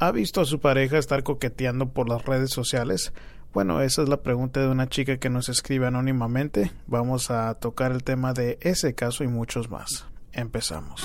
¿Ha 0.00 0.12
visto 0.12 0.40
a 0.40 0.44
su 0.44 0.60
pareja 0.60 0.96
estar 0.98 1.24
coqueteando 1.24 1.88
por 1.88 2.08
las 2.08 2.24
redes 2.24 2.50
sociales? 2.50 3.12
Bueno, 3.52 3.80
esa 3.80 4.02
es 4.02 4.08
la 4.08 4.22
pregunta 4.22 4.60
de 4.60 4.68
una 4.68 4.88
chica 4.88 5.16
que 5.16 5.30
nos 5.30 5.48
escribe 5.48 5.88
anónimamente. 5.88 6.70
Vamos 6.86 7.30
a 7.30 7.54
tocar 7.54 7.90
el 7.90 8.04
tema 8.04 8.32
de 8.32 8.58
ese 8.60 8.94
caso 8.94 9.24
y 9.24 9.28
muchos 9.28 9.70
más. 9.70 10.06
Empezamos. 10.32 11.04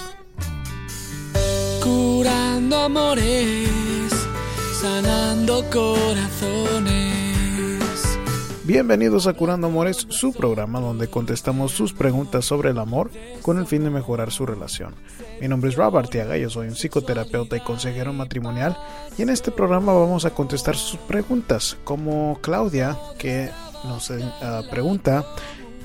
Curando 1.82 2.78
amores, 2.78 4.12
sanando 4.80 5.64
corazones. 5.72 7.13
Bienvenidos 8.66 9.28
a 9.28 9.34
Curando 9.34 9.68
Amores, 9.68 10.08
su 10.08 10.32
programa 10.32 10.80
donde 10.80 11.10
contestamos 11.10 11.74
sus 11.74 11.92
preguntas 11.92 12.46
sobre 12.46 12.70
el 12.70 12.80
amor 12.80 13.12
con 13.42 13.58
el 13.58 13.68
fin 13.68 13.84
de 13.84 13.90
mejorar 13.90 14.32
su 14.32 14.46
relación. 14.46 14.96
Mi 15.42 15.50
nombre 15.50 15.70
es 15.70 15.76
Rob 15.76 15.98
Artiaga, 15.98 16.38
yo 16.38 16.50
soy 16.50 16.70
un 16.70 16.76
psicoterapeuta 16.76 17.58
y 17.58 17.60
consejero 17.60 18.14
matrimonial 18.14 18.78
y 19.18 19.22
en 19.22 19.30
este 19.30 19.52
programa 19.52 19.92
vamos 19.92 20.24
a 20.24 20.30
contestar 20.30 20.78
sus 20.78 20.98
preguntas, 20.98 21.76
como 21.84 22.40
Claudia 22.40 22.98
que 23.20 23.50
nos 23.84 24.10
eh, 24.12 24.24
pregunta, 24.72 25.26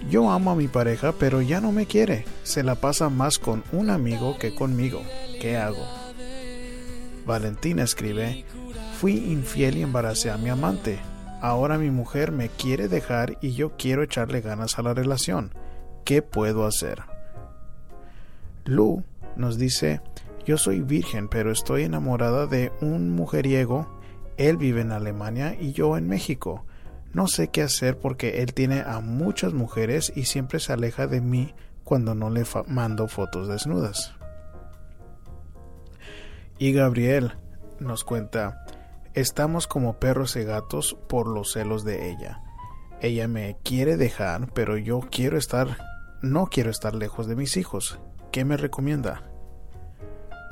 yo 0.09 0.31
amo 0.31 0.53
a 0.53 0.55
mi 0.55 0.69
pareja 0.69 1.13
pero 1.19 1.43
ya 1.43 1.61
no 1.61 1.73
me 1.73 1.87
quiere, 1.87 2.27
se 2.45 2.63
la 2.63 2.77
pasa 2.77 3.09
más 3.09 3.41
con 3.41 3.65
un 3.73 3.91
amigo 3.91 4.39
que 4.39 4.55
conmigo, 4.55 5.03
¿qué 5.41 5.57
hago? 5.57 5.85
Valentina 7.27 7.83
escribe, 7.83 8.45
fui 9.01 9.17
infiel 9.17 9.79
y 9.79 9.83
embaracé 9.83 10.31
a 10.31 10.37
mi 10.37 10.49
amante, 10.49 11.01
Ahora 11.41 11.79
mi 11.79 11.91
mujer 11.91 12.33
me 12.33 12.49
quiere 12.49 12.89
dejar 12.89 13.39
y 13.41 13.53
yo 13.53 13.77
quiero 13.77 14.03
echarle 14.03 14.41
ganas 14.41 14.79
a 14.79 14.83
la 14.83 14.95
relación. 14.95 15.53
¿Qué 16.05 16.23
puedo 16.23 16.67
hacer? 16.67 17.03
Lu 18.65 19.05
nos 19.37 19.57
dice, 19.57 20.01
yo 20.45 20.59
soy 20.59 20.81
virgen, 20.81 21.29
pero 21.29 21.53
estoy 21.53 21.85
enamorada 21.85 22.47
de 22.47 22.73
un 22.81 23.11
mujeriego. 23.11 24.01
Él 24.37 24.57
vive 24.57 24.81
en 24.81 24.93
Alemania 24.93 25.57
y 25.59 25.73
yo 25.73 25.97
en 25.97 26.09
México. 26.09 26.65
No 27.13 27.29
sé 27.29 27.49
qué 27.49 27.63
hacer 27.63 27.99
porque 27.99 28.43
él 28.43 28.53
tiene 28.53 28.81
a 28.81 29.01
muchas 29.01 29.53
mujeres 29.53 30.13
y 30.15 30.25
siempre 30.25 30.59
se 30.59 30.73
aleja 30.73 31.07
de 31.07 31.21
mí 31.21 31.55
cuando 31.85 32.15
no 32.15 32.31
le 32.31 32.45
mando 32.67 33.09
fotos 33.09 33.49
desnudas. 33.49 34.15
Y 36.59 36.73
Gabriel 36.73 37.33
nos 37.79 38.03
cuenta, 38.05 38.67
Estamos 39.19 39.67
como 39.67 39.99
perros 39.99 40.37
y 40.37 40.45
gatos 40.45 40.97
por 41.09 41.27
los 41.27 41.51
celos 41.51 41.83
de 41.83 42.09
ella. 42.09 42.41
Ella 43.01 43.27
me 43.27 43.57
quiere 43.65 43.97
dejar, 43.97 44.53
pero 44.53 44.77
yo 44.77 45.01
quiero 45.11 45.37
estar, 45.37 45.77
no 46.23 46.47
quiero 46.47 46.71
estar 46.71 46.95
lejos 46.95 47.27
de 47.27 47.35
mis 47.35 47.57
hijos. 47.57 47.99
¿Qué 48.31 48.45
me 48.45 48.57
recomienda? 48.57 49.29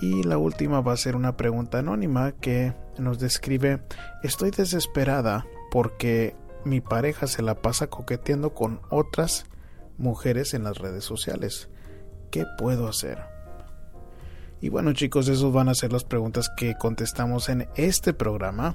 Y 0.00 0.24
la 0.24 0.36
última 0.38 0.80
va 0.80 0.94
a 0.94 0.96
ser 0.96 1.14
una 1.14 1.36
pregunta 1.36 1.78
anónima 1.78 2.32
que 2.32 2.74
nos 2.98 3.20
describe, 3.20 3.84
estoy 4.24 4.50
desesperada 4.50 5.46
porque 5.70 6.34
mi 6.64 6.80
pareja 6.80 7.28
se 7.28 7.42
la 7.42 7.62
pasa 7.62 7.86
coqueteando 7.86 8.52
con 8.52 8.80
otras 8.90 9.46
mujeres 9.96 10.54
en 10.54 10.64
las 10.64 10.78
redes 10.78 11.04
sociales. 11.04 11.70
¿Qué 12.32 12.44
puedo 12.58 12.88
hacer? 12.88 13.35
Y 14.66 14.68
bueno 14.68 14.92
chicos, 14.94 15.28
esas 15.28 15.52
van 15.52 15.68
a 15.68 15.76
ser 15.76 15.92
las 15.92 16.02
preguntas 16.02 16.50
que 16.56 16.74
contestamos 16.74 17.48
en 17.48 17.68
este 17.76 18.12
programa. 18.12 18.74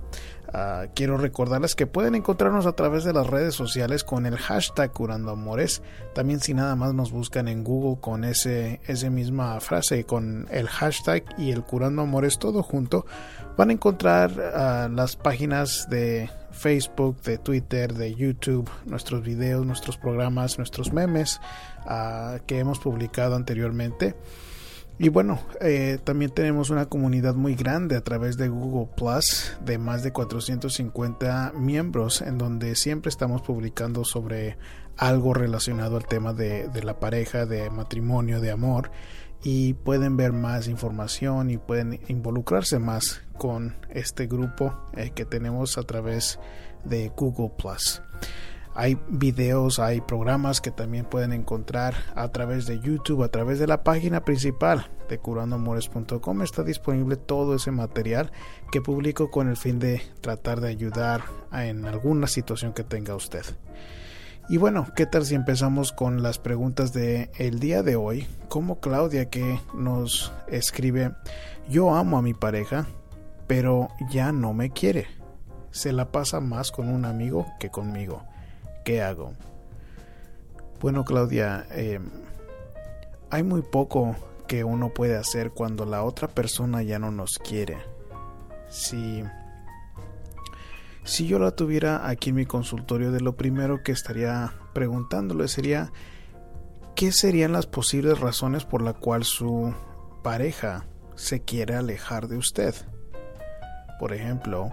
Ah, 0.53 0.85
quiero 0.95 1.17
recordarles 1.17 1.75
que 1.75 1.85
pueden 1.85 2.15
encontrarnos 2.15 2.65
a 2.65 2.71
través 2.77 3.03
de 3.03 3.11
las 3.11 3.27
redes 3.27 3.55
sociales 3.55 4.05
con 4.05 4.25
el 4.25 4.37
hashtag 4.37 4.93
Curando 4.93 5.31
Amores. 5.31 5.81
También 6.15 6.39
si 6.39 6.53
nada 6.53 6.77
más 6.77 6.93
nos 6.93 7.11
buscan 7.11 7.49
en 7.49 7.65
Google 7.65 7.99
con 7.99 8.23
ese, 8.23 8.79
esa 8.87 9.09
misma 9.09 9.59
frase, 9.59 10.05
con 10.05 10.47
el 10.49 10.69
hashtag 10.69 11.25
y 11.37 11.51
el 11.51 11.61
Curando 11.61 12.03
Amores 12.03 12.39
todo 12.39 12.63
junto, 12.63 13.05
van 13.57 13.69
a 13.69 13.73
encontrar 13.73 14.31
ah, 14.55 14.87
las 14.89 15.17
páginas 15.17 15.89
de 15.89 16.29
Facebook, 16.51 17.21
de 17.23 17.37
Twitter, 17.37 17.93
de 17.95 18.15
YouTube, 18.15 18.69
nuestros 18.85 19.23
videos, 19.23 19.65
nuestros 19.65 19.97
programas, 19.97 20.57
nuestros 20.57 20.93
memes 20.93 21.41
ah, 21.79 22.37
que 22.47 22.59
hemos 22.59 22.79
publicado 22.79 23.35
anteriormente. 23.35 24.15
Y 25.03 25.09
bueno, 25.09 25.39
eh, 25.61 25.97
también 26.03 26.29
tenemos 26.29 26.69
una 26.69 26.85
comunidad 26.85 27.33
muy 27.33 27.55
grande 27.55 27.95
a 27.95 28.03
través 28.03 28.37
de 28.37 28.49
Google 28.49 28.87
Plus 28.95 29.51
de 29.65 29.79
más 29.79 30.03
de 30.03 30.11
450 30.11 31.53
miembros 31.55 32.21
en 32.21 32.37
donde 32.37 32.75
siempre 32.75 33.09
estamos 33.09 33.41
publicando 33.41 34.05
sobre 34.05 34.59
algo 34.97 35.33
relacionado 35.33 35.97
al 35.97 36.05
tema 36.05 36.33
de, 36.33 36.69
la 36.83 36.99
pareja, 36.99 37.47
de 37.47 37.71
matrimonio, 37.71 38.41
de 38.41 38.51
amor 38.51 38.91
y 39.41 39.73
pueden 39.73 40.17
ver 40.17 40.33
más 40.33 40.67
información 40.67 41.49
y 41.49 41.57
pueden 41.57 41.99
involucrarse 42.07 42.77
más 42.77 43.23
con 43.39 43.75
este 43.89 44.27
grupo 44.27 44.77
eh, 44.95 45.09
que 45.15 45.25
tenemos 45.25 45.79
a 45.79 45.81
través 45.81 46.37
de 46.85 47.11
Google 47.17 47.53
Plus. 47.57 48.03
Hay 48.81 48.97
videos, 49.09 49.77
hay 49.77 50.01
programas 50.01 50.59
que 50.59 50.71
también 50.71 51.05
pueden 51.05 51.33
encontrar 51.33 51.93
a 52.15 52.29
través 52.29 52.65
de 52.65 52.79
YouTube, 52.79 53.21
a 53.21 53.29
través 53.29 53.59
de 53.59 53.67
la 53.67 53.83
página 53.83 54.25
principal 54.25 54.89
de 55.07 55.19
curandoamores.com. 55.19 56.41
Está 56.41 56.63
disponible 56.63 57.15
todo 57.15 57.53
ese 57.53 57.69
material 57.69 58.31
que 58.71 58.81
publico 58.81 59.29
con 59.29 59.49
el 59.49 59.55
fin 59.55 59.77
de 59.77 60.01
tratar 60.21 60.61
de 60.61 60.69
ayudar 60.69 61.21
en 61.53 61.85
alguna 61.85 62.25
situación 62.25 62.73
que 62.73 62.83
tenga 62.83 63.13
usted. 63.13 63.45
Y 64.49 64.57
bueno, 64.57 64.87
¿qué 64.95 65.05
tal 65.05 65.27
si 65.27 65.35
empezamos 65.35 65.91
con 65.91 66.23
las 66.23 66.39
preguntas 66.39 66.91
de 66.91 67.29
el 67.37 67.59
día 67.59 67.83
de 67.83 67.97
hoy? 67.97 68.25
Como 68.49 68.79
Claudia 68.79 69.29
que 69.29 69.59
nos 69.75 70.33
escribe, 70.47 71.11
yo 71.69 71.93
amo 71.93 72.17
a 72.17 72.23
mi 72.23 72.33
pareja, 72.33 72.87
pero 73.45 73.89
ya 74.09 74.31
no 74.31 74.55
me 74.55 74.71
quiere. 74.71 75.05
Se 75.69 75.93
la 75.93 76.11
pasa 76.11 76.39
más 76.39 76.71
con 76.71 76.89
un 76.89 77.05
amigo 77.05 77.45
que 77.59 77.69
conmigo. 77.69 78.23
¿Qué 78.83 79.01
hago? 79.01 79.33
Bueno, 80.81 81.05
Claudia, 81.05 81.67
em, 81.71 82.09
hay 83.29 83.43
muy 83.43 83.61
poco 83.61 84.15
que 84.47 84.63
uno 84.63 84.89
puede 84.89 85.15
hacer 85.15 85.51
cuando 85.51 85.85
la 85.85 86.03
otra 86.03 86.27
persona 86.27 86.81
ya 86.83 86.99
no 86.99 87.11
nos 87.11 87.37
quiere. 87.37 87.77
Si, 88.69 89.23
si 91.03 91.27
yo 91.27 91.39
la 91.39 91.51
tuviera 91.51 92.09
aquí 92.09 92.31
en 92.31 92.35
mi 92.35 92.45
consultorio, 92.45 93.11
de 93.11 93.21
lo 93.21 93.35
primero 93.35 93.83
que 93.83 93.91
estaría 93.91 94.53
preguntándole 94.73 95.47
sería 95.47 95.91
qué 96.95 97.11
serían 97.11 97.53
las 97.53 97.67
posibles 97.67 98.19
razones 98.19 98.65
por 98.65 98.81
la 98.81 98.93
cual 98.93 99.23
su 99.23 99.73
pareja 100.23 100.85
se 101.15 101.41
quiere 101.41 101.75
alejar 101.75 102.27
de 102.27 102.37
usted. 102.37 102.75
Por 103.99 104.13
ejemplo, 104.13 104.71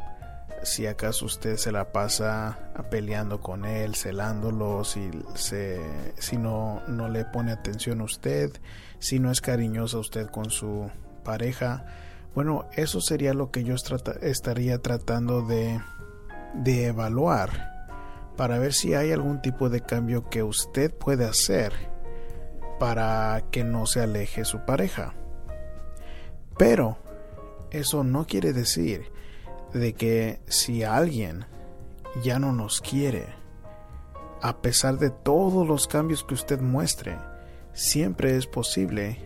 si 0.63 0.87
acaso 0.87 1.27
usted 1.27 1.57
se 1.57 1.73
la 1.73 1.93
pasa 1.93 2.73
peleando 2.91 3.41
con 3.41 3.65
él, 3.65 3.95
celándolo, 3.95 4.85
si, 4.85 5.11
si 5.35 6.37
no, 6.37 6.83
no 6.89 7.09
le 7.09 7.25
pone 7.25 7.53
atención 7.53 8.01
a 8.01 8.05
usted, 8.05 8.53
si 8.99 9.19
no 9.19 9.31
es 9.31 9.41
cariñosa 9.41 9.99
usted 9.99 10.29
con 10.29 10.51
su 10.51 10.91
pareja. 11.25 11.87
Bueno, 12.35 12.67
eso 12.77 13.01
sería 13.01 13.35
lo 13.35 13.51
que 13.51 13.65
yo 13.65 13.75
estaría 13.75 14.79
tratando 14.79 15.43
de, 15.43 15.81
de 16.55 16.87
evaluar 16.87 17.79
para 18.37 18.59
ver 18.59 18.73
si 18.73 18.95
hay 18.95 19.13
algún 19.13 19.43
tipo 19.43 19.69
de 19.69 19.81
cambio 19.81 20.29
que 20.29 20.43
usted 20.43 20.95
puede 20.95 21.25
hacer 21.25 21.73
para 22.79 23.43
que 23.51 23.65
no 23.65 23.87
se 23.87 24.01
aleje 24.01 24.45
su 24.45 24.65
pareja. 24.65 25.15
Pero 26.57 26.99
eso 27.71 28.05
no 28.05 28.27
quiere 28.27 28.53
decir 28.53 29.18
de 29.73 29.93
que 29.93 30.41
si 30.47 30.83
alguien 30.83 31.47
ya 32.23 32.39
no 32.39 32.53
nos 32.53 32.81
quiere, 32.81 33.27
a 34.41 34.63
pesar 34.63 34.99
de 34.99 35.11
todos 35.11 35.67
los 35.67 35.87
cambios 35.87 36.25
que 36.25 36.35
usted 36.35 36.61
muestre, 36.61 37.19
siempre 37.73 38.37
es 38.37 38.47
posible 38.47 39.19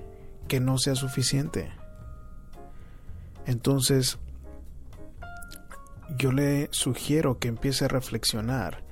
que 0.49 0.61
no 0.61 0.79
sea 0.79 0.95
suficiente. 0.95 1.71
Entonces, 3.47 4.19
yo 6.17 6.33
le 6.33 6.69
sugiero 6.71 7.39
que 7.39 7.49
empiece 7.49 7.87
a 7.87 7.89
reflexionar 7.89 8.83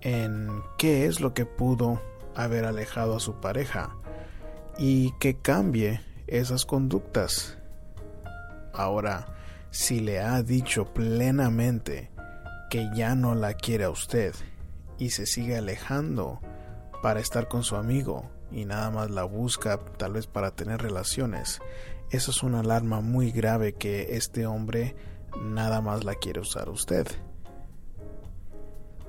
en 0.00 0.62
qué 0.78 1.06
es 1.06 1.20
lo 1.20 1.34
que 1.34 1.46
pudo 1.46 2.00
haber 2.34 2.64
alejado 2.64 3.16
a 3.16 3.20
su 3.20 3.40
pareja 3.40 3.96
y 4.78 5.12
que 5.18 5.36
cambie 5.36 6.00
esas 6.26 6.66
conductas. 6.66 7.58
Ahora, 8.72 9.26
si 9.70 10.00
le 10.00 10.20
ha 10.20 10.42
dicho 10.42 10.92
plenamente 10.92 12.10
que 12.70 12.88
ya 12.94 13.14
no 13.14 13.34
la 13.34 13.54
quiere 13.54 13.84
a 13.84 13.90
usted 13.90 14.34
y 14.98 15.10
se 15.10 15.26
sigue 15.26 15.56
alejando 15.56 16.40
para 17.02 17.20
estar 17.20 17.48
con 17.48 17.62
su 17.62 17.76
amigo 17.76 18.30
y 18.50 18.64
nada 18.64 18.90
más 18.90 19.10
la 19.10 19.24
busca 19.24 19.78
tal 19.78 20.14
vez 20.14 20.26
para 20.26 20.52
tener 20.52 20.80
relaciones, 20.80 21.60
eso 22.10 22.30
es 22.30 22.42
una 22.42 22.60
alarma 22.60 23.00
muy 23.00 23.30
grave 23.30 23.74
que 23.74 24.16
este 24.16 24.46
hombre 24.46 24.94
nada 25.42 25.80
más 25.80 26.04
la 26.04 26.14
quiere 26.14 26.40
usar 26.40 26.68
a 26.68 26.72
usted. 26.72 27.06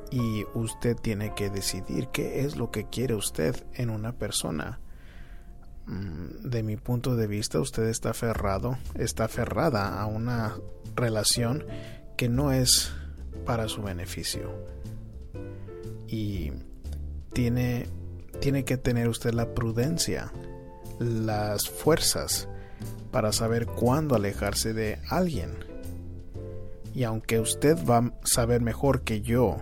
Y 0.09 0.45
usted 0.53 0.95
tiene 0.95 1.33
que 1.35 1.49
decidir 1.49 2.07
qué 2.09 2.41
es 2.41 2.55
lo 2.55 2.71
que 2.71 2.85
quiere 2.85 3.13
usted 3.13 3.65
en 3.73 3.89
una 3.89 4.13
persona 4.13 4.79
de 5.87 6.63
mi 6.63 6.75
punto 6.75 7.15
de 7.15 7.27
vista, 7.27 7.59
usted 7.59 7.87
está 7.87 8.09
aferrado, 8.09 8.77
está 8.95 9.25
aferrada 9.25 9.99
a 10.01 10.05
una 10.05 10.57
relación 10.95 11.65
que 12.17 12.27
no 12.27 12.51
es 12.51 12.91
para 13.45 13.67
su 13.69 13.81
beneficio. 13.81 14.51
Y 16.07 16.51
tiene, 17.33 17.87
tiene 18.41 18.65
que 18.65 18.77
tener 18.77 19.07
usted 19.07 19.33
la 19.33 19.53
prudencia, 19.53 20.33
las 20.99 21.69
fuerzas 21.69 22.49
para 23.11 23.31
saber 23.31 23.65
cuándo 23.65 24.15
alejarse 24.15 24.73
de 24.73 24.99
alguien. 25.09 25.51
Y 26.93 27.03
aunque 27.03 27.39
usted 27.39 27.77
va 27.85 27.97
a 27.99 28.11
saber 28.23 28.61
mejor 28.61 29.03
que 29.03 29.21
yo 29.21 29.57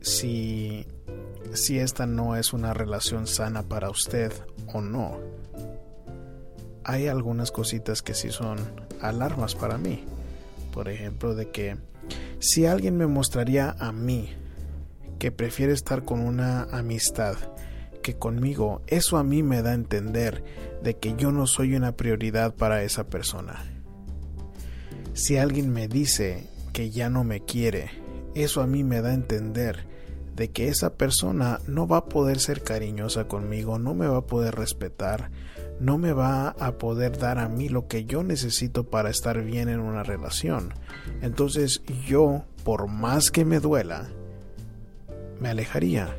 si, 0.00 0.86
si 1.52 1.78
esta 1.78 2.06
no 2.06 2.36
es 2.36 2.52
una 2.52 2.72
relación 2.72 3.26
sana 3.26 3.62
para 3.62 3.90
usted 3.90 4.32
o 4.72 4.80
no, 4.80 5.18
hay 6.84 7.08
algunas 7.08 7.50
cositas 7.50 8.02
que 8.02 8.14
sí 8.14 8.30
son 8.30 8.58
alarmas 9.00 9.54
para 9.54 9.78
mí. 9.78 10.04
Por 10.72 10.88
ejemplo, 10.88 11.34
de 11.34 11.50
que 11.50 11.76
si 12.38 12.66
alguien 12.66 12.96
me 12.96 13.06
mostraría 13.06 13.76
a 13.78 13.92
mí 13.92 14.30
que 15.18 15.32
prefiere 15.32 15.72
estar 15.72 16.04
con 16.04 16.20
una 16.20 16.62
amistad 16.64 17.36
que 18.02 18.16
conmigo, 18.16 18.82
eso 18.86 19.18
a 19.18 19.24
mí 19.24 19.42
me 19.42 19.62
da 19.62 19.70
a 19.70 19.74
entender 19.74 20.42
de 20.82 20.96
que 20.96 21.14
yo 21.16 21.32
no 21.32 21.46
soy 21.46 21.74
una 21.74 21.92
prioridad 21.92 22.54
para 22.54 22.82
esa 22.82 23.04
persona. 23.04 23.62
Si 25.12 25.36
alguien 25.36 25.70
me 25.70 25.88
dice 25.88 26.46
que 26.72 26.90
ya 26.90 27.10
no 27.10 27.24
me 27.24 27.40
quiere, 27.40 27.90
eso 28.34 28.62
a 28.62 28.66
mí 28.66 28.84
me 28.84 29.02
da 29.02 29.10
a 29.10 29.14
entender 29.14 29.86
de 30.34 30.50
que 30.50 30.68
esa 30.68 30.94
persona 30.94 31.60
no 31.66 31.86
va 31.86 31.98
a 31.98 32.04
poder 32.06 32.38
ser 32.38 32.62
cariñosa 32.62 33.28
conmigo, 33.28 33.78
no 33.78 33.92
me 33.94 34.06
va 34.06 34.18
a 34.18 34.26
poder 34.26 34.54
respetar, 34.54 35.30
no 35.80 35.96
me 35.96 36.12
va 36.12 36.50
a 36.60 36.72
poder 36.72 37.18
dar 37.18 37.38
a 37.38 37.48
mí 37.48 37.70
lo 37.70 37.88
que 37.88 38.04
yo 38.04 38.22
necesito 38.22 38.84
para 38.84 39.08
estar 39.08 39.42
bien 39.42 39.70
en 39.70 39.80
una 39.80 40.02
relación. 40.02 40.74
Entonces 41.22 41.82
yo, 42.06 42.44
por 42.64 42.86
más 42.86 43.30
que 43.30 43.46
me 43.46 43.60
duela, 43.60 44.08
me 45.40 45.48
alejaría. 45.48 46.14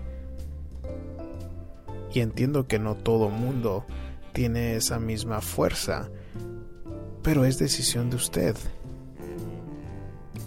Y 2.11 2.19
entiendo 2.21 2.67
que 2.67 2.79
no 2.79 2.95
todo 2.95 3.29
mundo 3.29 3.85
tiene 4.33 4.75
esa 4.75 4.99
misma 4.99 5.41
fuerza, 5.41 6.09
pero 7.21 7.45
es 7.45 7.59
decisión 7.59 8.09
de 8.09 8.15
usted. 8.15 8.55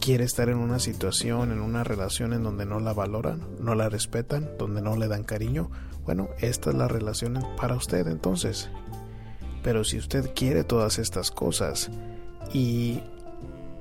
¿Quiere 0.01 0.25
estar 0.25 0.49
en 0.49 0.59
una 0.59 0.81
situación, 0.81 1.53
en 1.53 1.61
una 1.61 1.85
relación 1.85 2.33
en 2.33 2.43
donde 2.43 2.67
no 2.67 2.81
la 2.81 2.93
valoran, 2.93 3.41
no 3.61 3.75
la 3.75 3.89
respetan, 3.89 4.51
donde 4.59 4.83
no 4.83 4.97
le 4.97 5.07
dan 5.07 5.23
cariño? 5.23 5.71
Bueno, 6.05 6.29
esta 6.41 6.71
es 6.71 6.77
la 6.77 6.89
relación 6.89 7.39
para 7.57 7.77
usted 7.77 8.07
entonces. 8.09 8.69
Pero 9.65 9.83
si 9.83 9.99
usted 9.99 10.31
quiere 10.35 10.63
todas 10.63 10.99
estas 11.01 11.33
cosas 11.33 11.91
y 12.53 13.01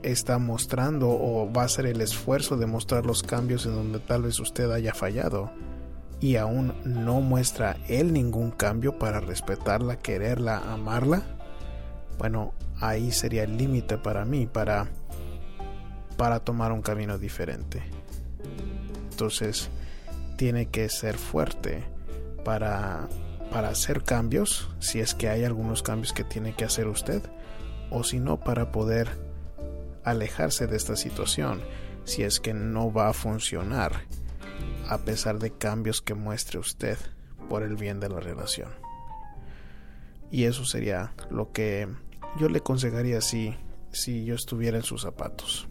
está 0.01 0.39
mostrando 0.39 1.09
o 1.09 1.51
va 1.51 1.61
a 1.61 1.65
hacer 1.65 1.85
el 1.85 2.01
esfuerzo 2.01 2.57
de 2.57 2.65
mostrar 2.65 3.05
los 3.05 3.21
cambios 3.21 3.65
en 3.67 3.75
donde 3.75 3.99
tal 3.99 4.23
vez 4.23 4.39
usted 4.39 4.71
haya 4.71 4.95
fallado 4.95 5.51
y 6.19 6.37
aún 6.37 6.73
no 6.85 7.21
muestra 7.21 7.77
él 7.87 8.13
ningún 8.13 8.49
cambio 8.49 8.97
para 8.97 9.19
respetarla, 9.19 9.97
quererla, 9.97 10.57
amarla, 10.73 11.23
bueno, 12.17 12.53
ahí 12.79 13.11
sería 13.11 13.43
el 13.43 13.57
límite 13.57 13.97
para 13.97 14.23
mí 14.25 14.47
para 14.47 14.87
para 16.17 16.39
tomar 16.39 16.71
un 16.71 16.81
camino 16.81 17.17
diferente. 17.17 17.83
Entonces, 19.11 19.69
tiene 20.37 20.67
que 20.67 20.87
ser 20.89 21.17
fuerte 21.17 21.83
para 22.43 23.07
para 23.53 23.69
hacer 23.69 24.01
cambios, 24.01 24.67
si 24.79 24.99
es 24.99 25.13
que 25.13 25.29
hay 25.29 25.43
algunos 25.43 25.83
cambios 25.83 26.11
que 26.11 26.23
tiene 26.23 26.55
que 26.55 26.65
hacer 26.65 26.87
usted, 26.87 27.21
o 27.91 28.03
si 28.03 28.19
no, 28.19 28.39
para 28.39 28.71
poder 28.71 29.07
alejarse 30.03 30.65
de 30.65 30.75
esta 30.75 30.95
situación, 30.95 31.61
si 32.03 32.23
es 32.23 32.39
que 32.39 32.55
no 32.55 32.91
va 32.91 33.09
a 33.09 33.13
funcionar, 33.13 33.91
a 34.89 34.97
pesar 34.97 35.37
de 35.37 35.51
cambios 35.51 36.01
que 36.01 36.15
muestre 36.15 36.57
usted 36.57 36.97
por 37.47 37.61
el 37.61 37.75
bien 37.75 37.99
de 37.99 38.09
la 38.09 38.19
relación. 38.19 38.69
Y 40.31 40.45
eso 40.45 40.65
sería 40.65 41.13
lo 41.29 41.51
que 41.51 41.87
yo 42.39 42.49
le 42.49 42.57
aconsejaría 42.57 43.21
si, 43.21 43.55
si 43.91 44.25
yo 44.25 44.33
estuviera 44.33 44.77
en 44.77 44.83
sus 44.83 45.03
zapatos. 45.03 45.67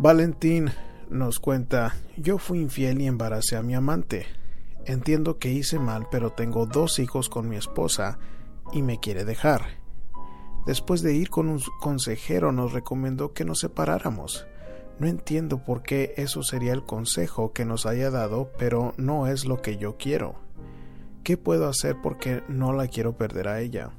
Valentín 0.00 0.72
nos 1.10 1.38
cuenta, 1.38 1.94
yo 2.16 2.38
fui 2.38 2.58
infiel 2.58 3.00
y 3.00 3.06
embaracé 3.06 3.54
a 3.54 3.62
mi 3.62 3.76
amante. 3.76 4.41
Entiendo 4.84 5.38
que 5.38 5.50
hice 5.50 5.78
mal, 5.78 6.08
pero 6.10 6.32
tengo 6.32 6.66
dos 6.66 6.98
hijos 6.98 7.28
con 7.28 7.48
mi 7.48 7.56
esposa 7.56 8.18
y 8.72 8.82
me 8.82 8.98
quiere 8.98 9.24
dejar. 9.24 9.82
Después 10.66 11.02
de 11.02 11.14
ir 11.14 11.30
con 11.30 11.48
un 11.48 11.60
consejero 11.80 12.52
nos 12.52 12.72
recomendó 12.72 13.32
que 13.32 13.44
nos 13.44 13.60
separáramos. 13.60 14.46
No 14.98 15.06
entiendo 15.06 15.64
por 15.64 15.82
qué 15.82 16.14
eso 16.16 16.42
sería 16.42 16.72
el 16.72 16.84
consejo 16.84 17.52
que 17.52 17.64
nos 17.64 17.86
haya 17.86 18.10
dado, 18.10 18.50
pero 18.58 18.94
no 18.96 19.26
es 19.26 19.44
lo 19.44 19.62
que 19.62 19.76
yo 19.76 19.96
quiero. 19.96 20.36
¿Qué 21.24 21.36
puedo 21.36 21.68
hacer 21.68 21.96
porque 22.02 22.42
no 22.48 22.72
la 22.72 22.88
quiero 22.88 23.16
perder 23.16 23.48
a 23.48 23.60
ella? 23.60 23.90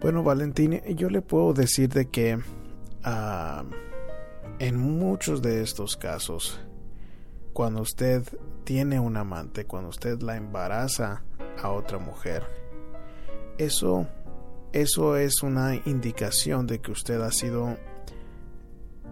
Bueno, 0.00 0.22
Valentín, 0.22 0.80
yo 0.96 1.10
le 1.10 1.20
puedo 1.20 1.52
decir 1.52 1.90
de 1.90 2.08
que 2.08 2.38
ah, 3.04 3.64
en 4.58 4.78
muchos 4.78 5.42
de 5.42 5.62
estos 5.62 5.96
casos, 5.96 6.60
cuando 7.52 7.82
usted 7.82 8.24
tiene 8.64 9.00
un 9.00 9.16
amante, 9.16 9.64
cuando 9.64 9.90
usted 9.90 10.20
la 10.22 10.36
embaraza 10.36 11.22
a 11.62 11.70
otra 11.70 11.98
mujer, 11.98 12.44
eso, 13.58 14.06
eso 14.72 15.16
es 15.16 15.42
una 15.42 15.74
indicación 15.84 16.66
de 16.66 16.80
que 16.80 16.92
usted 16.92 17.20
ha 17.20 17.32
sido 17.32 17.76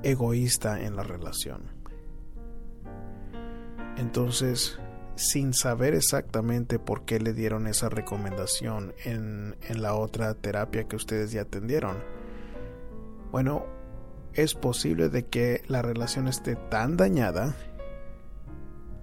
egoísta 0.02 0.80
en 0.80 0.96
la 0.96 1.02
relación. 1.02 1.62
Entonces, 3.96 4.78
sin 5.16 5.52
saber 5.52 5.94
exactamente 5.94 6.78
por 6.78 7.04
qué 7.04 7.18
le 7.18 7.32
dieron 7.32 7.66
esa 7.66 7.88
recomendación 7.88 8.94
en, 9.04 9.56
en 9.62 9.82
la 9.82 9.94
otra 9.94 10.34
terapia 10.34 10.84
que 10.84 10.96
ustedes 10.96 11.32
ya 11.32 11.42
atendieron, 11.42 11.96
bueno, 13.32 13.66
es 14.34 14.54
posible 14.54 15.08
de 15.08 15.26
que 15.26 15.62
la 15.66 15.82
relación 15.82 16.28
esté 16.28 16.54
tan 16.54 16.96
dañada 16.96 17.56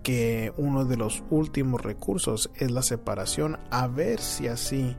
que 0.05 0.53
uno 0.55 0.85
de 0.85 0.97
los 0.97 1.23
últimos 1.31 1.81
recursos 1.81 2.51
es 2.53 2.69
la 2.69 2.83
separación, 2.83 3.57
a 3.71 3.87
ver 3.87 4.19
si 4.19 4.47
así 4.47 4.95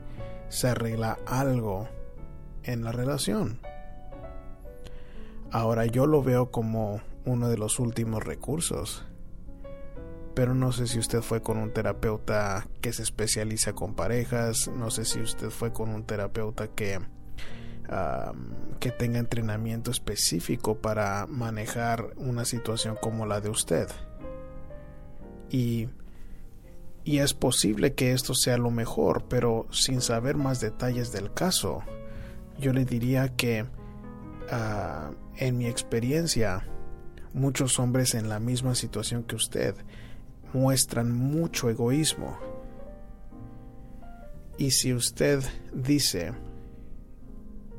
se 0.49 0.67
arregla 0.67 1.17
algo 1.25 1.87
en 2.63 2.83
la 2.83 2.91
relación. 2.91 3.61
Ahora 5.49 5.85
yo 5.85 6.07
lo 6.07 6.23
veo 6.23 6.51
como 6.51 6.99
uno 7.23 7.47
de 7.47 7.57
los 7.57 7.79
últimos 7.79 8.25
recursos. 8.25 9.05
Pero 10.35 10.53
no 10.53 10.73
sé 10.73 10.87
si 10.87 10.99
usted 10.99 11.21
fue 11.21 11.41
con 11.41 11.57
un 11.57 11.71
terapeuta 11.71 12.67
que 12.81 12.91
se 12.91 13.03
especializa 13.03 13.71
con 13.71 13.95
parejas, 13.95 14.67
no 14.67 14.91
sé 14.91 15.05
si 15.05 15.21
usted 15.21 15.51
fue 15.51 15.71
con 15.71 15.87
un 15.87 16.03
terapeuta 16.03 16.67
que, 16.67 16.99
que 18.81 18.91
tenga 18.91 19.19
entrenamiento 19.19 19.89
específico 19.89 20.79
para 20.79 21.27
manejar 21.27 22.09
una 22.17 22.43
situación 22.43 22.97
como 23.01 23.25
la 23.25 23.39
de 23.39 23.49
usted 23.49 23.87
y, 25.49 25.87
y 27.03 27.19
es 27.19 27.33
posible 27.33 27.93
que 27.93 28.11
esto 28.11 28.33
sea 28.33 28.57
lo 28.57 28.71
mejor, 28.71 29.25
pero 29.29 29.67
sin 29.71 30.01
saber 30.01 30.35
más 30.35 30.59
detalles 30.59 31.11
del 31.11 31.33
caso, 31.33 31.83
yo 32.59 32.73
le 32.73 32.85
diría 32.85 33.29
que 33.35 33.65
ah, 34.49 35.11
en 35.37 35.57
mi 35.57 35.67
experiencia, 35.67 36.67
muchos 37.33 37.79
hombres 37.79 38.15
en 38.15 38.29
la 38.29 38.39
misma 38.39 38.75
situación 38.75 39.23
que 39.23 39.35
usted 39.35 39.75
muestran 40.53 41.11
mucho 41.11 41.69
egoísmo. 41.69 42.37
Y 44.57 44.71
si 44.71 44.93
usted 44.93 45.43
dice, 45.71 46.33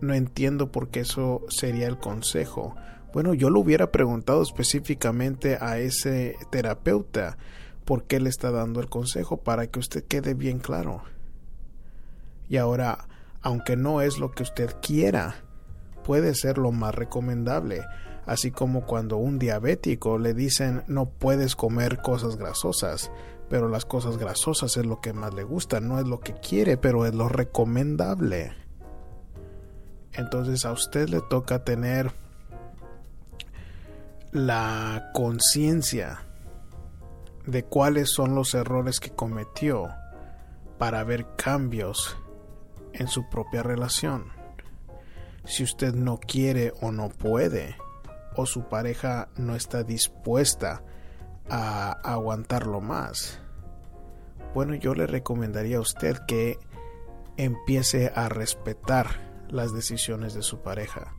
no 0.01 0.15
entiendo 0.15 0.71
por 0.71 0.91
qué 0.91 1.01
eso 1.01 1.45
sería 1.49 1.89
el 1.89 1.99
consejo, 1.99 2.77
bueno, 3.13 3.35
yo 3.35 3.51
lo 3.51 3.61
hubiera 3.61 3.91
preguntado 3.91 4.43
específicamente 4.43 5.59
a 5.61 5.79
ese 5.79 6.37
terapeuta 6.51 7.37
por 7.89 8.05
qué 8.05 8.21
le 8.21 8.29
está 8.29 8.51
dando 8.51 8.81
el 8.81 8.91
consejo 8.91 9.39
para 9.39 9.67
que 9.67 9.79
usted 9.79 10.05
quede 10.05 10.35
bien 10.35 10.59
claro. 10.59 11.05
Y 12.47 12.59
ahora, 12.59 13.09
aunque 13.41 13.77
no 13.77 14.03
es 14.03 14.19
lo 14.19 14.31
que 14.33 14.43
usted 14.43 14.77
quiera, 14.83 15.37
puede 16.05 16.35
ser 16.35 16.59
lo 16.59 16.71
más 16.71 16.95
recomendable, 16.95 17.87
así 18.27 18.51
como 18.51 18.85
cuando 18.85 19.17
un 19.17 19.39
diabético 19.39 20.19
le 20.19 20.35
dicen 20.35 20.85
no 20.87 21.07
puedes 21.07 21.57
comer 21.57 22.03
cosas 22.03 22.37
grasosas, 22.37 23.11
pero 23.49 23.71
las 23.71 23.87
cosas 23.87 24.19
grasosas 24.19 24.77
es 24.77 24.85
lo 24.85 25.01
que 25.01 25.15
más 25.15 25.33
le 25.33 25.45
gusta, 25.45 25.81
no 25.81 25.99
es 25.99 26.07
lo 26.07 26.21
que 26.21 26.35
quiere, 26.35 26.77
pero 26.77 27.07
es 27.07 27.15
lo 27.15 27.31
recomendable. 27.31 28.53
Entonces 30.13 30.67
a 30.67 30.73
usted 30.73 31.09
le 31.09 31.23
toca 31.23 31.65
tener 31.65 32.13
la 34.33 35.11
conciencia 35.15 36.28
de 37.49 37.65
cuáles 37.65 38.11
son 38.11 38.35
los 38.35 38.55
errores 38.55 39.01
que 39.01 39.11
cometió 39.11 39.89
para 40.77 41.03
ver 41.03 41.27
cambios 41.37 42.19
en 42.93 43.09
su 43.09 43.29
propia 43.31 43.63
relación. 43.63 44.27
Si 45.45 45.65
usted 45.65 45.95
no 45.95 46.19
quiere 46.19 46.75
o 46.83 46.93
no 46.93 47.09
puede, 47.09 47.77
o 48.37 48.45
su 48.45 48.69
pareja 48.69 49.29
no 49.37 49.57
está 49.57 49.83
dispuesta 49.83 50.83
a 51.49 51.93
aguantarlo 52.05 52.83
más, 52.83 53.41
bueno, 54.55 54.75
yo 54.75 54.95
le 54.95 55.07
recomendaría 55.07 55.79
a 55.79 55.81
usted 55.81 56.19
que 56.27 56.59
empiece 57.39 58.13
a 58.15 58.29
respetar 58.29 59.47
las 59.49 59.73
decisiones 59.73 60.35
de 60.35 60.43
su 60.43 60.61
pareja. 60.61 61.15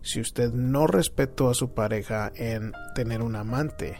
Si 0.00 0.20
usted 0.20 0.52
no 0.52 0.86
respetó 0.86 1.50
a 1.50 1.54
su 1.54 1.74
pareja 1.74 2.32
en 2.34 2.72
tener 2.94 3.20
un 3.20 3.36
amante, 3.36 3.98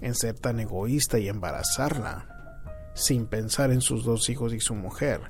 en 0.00 0.14
ser 0.14 0.38
tan 0.38 0.60
egoísta 0.60 1.18
y 1.18 1.28
embarazarla, 1.28 2.28
sin 2.94 3.26
pensar 3.26 3.70
en 3.70 3.80
sus 3.80 4.04
dos 4.04 4.28
hijos 4.28 4.52
y 4.52 4.60
su 4.60 4.74
mujer, 4.74 5.20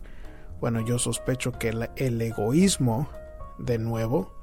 bueno, 0.60 0.80
yo 0.80 0.98
sospecho 0.98 1.52
que 1.52 1.68
el, 1.96 2.22
egoísmo, 2.22 3.08
de 3.58 3.78
nuevo, 3.78 4.34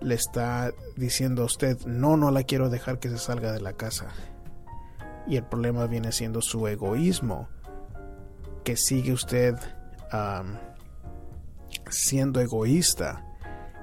le 0.00 0.14
está 0.14 0.72
diciendo 0.96 1.42
a 1.42 1.46
usted, 1.46 1.78
no, 1.84 2.16
no 2.16 2.30
la 2.30 2.44
quiero 2.44 2.70
dejar 2.70 3.00
que 3.00 3.08
se 3.08 3.18
salga 3.18 3.52
de 3.52 3.60
la 3.60 3.72
casa. 3.72 4.06
Y 5.26 5.36
el 5.36 5.44
problema 5.44 5.86
viene 5.86 6.12
siendo 6.12 6.42
su 6.42 6.66
egoísmo, 6.68 7.48
que 8.64 8.76
sigue 8.76 9.12
usted 9.12 9.56
siendo 11.90 12.40
egoísta. 12.40 13.24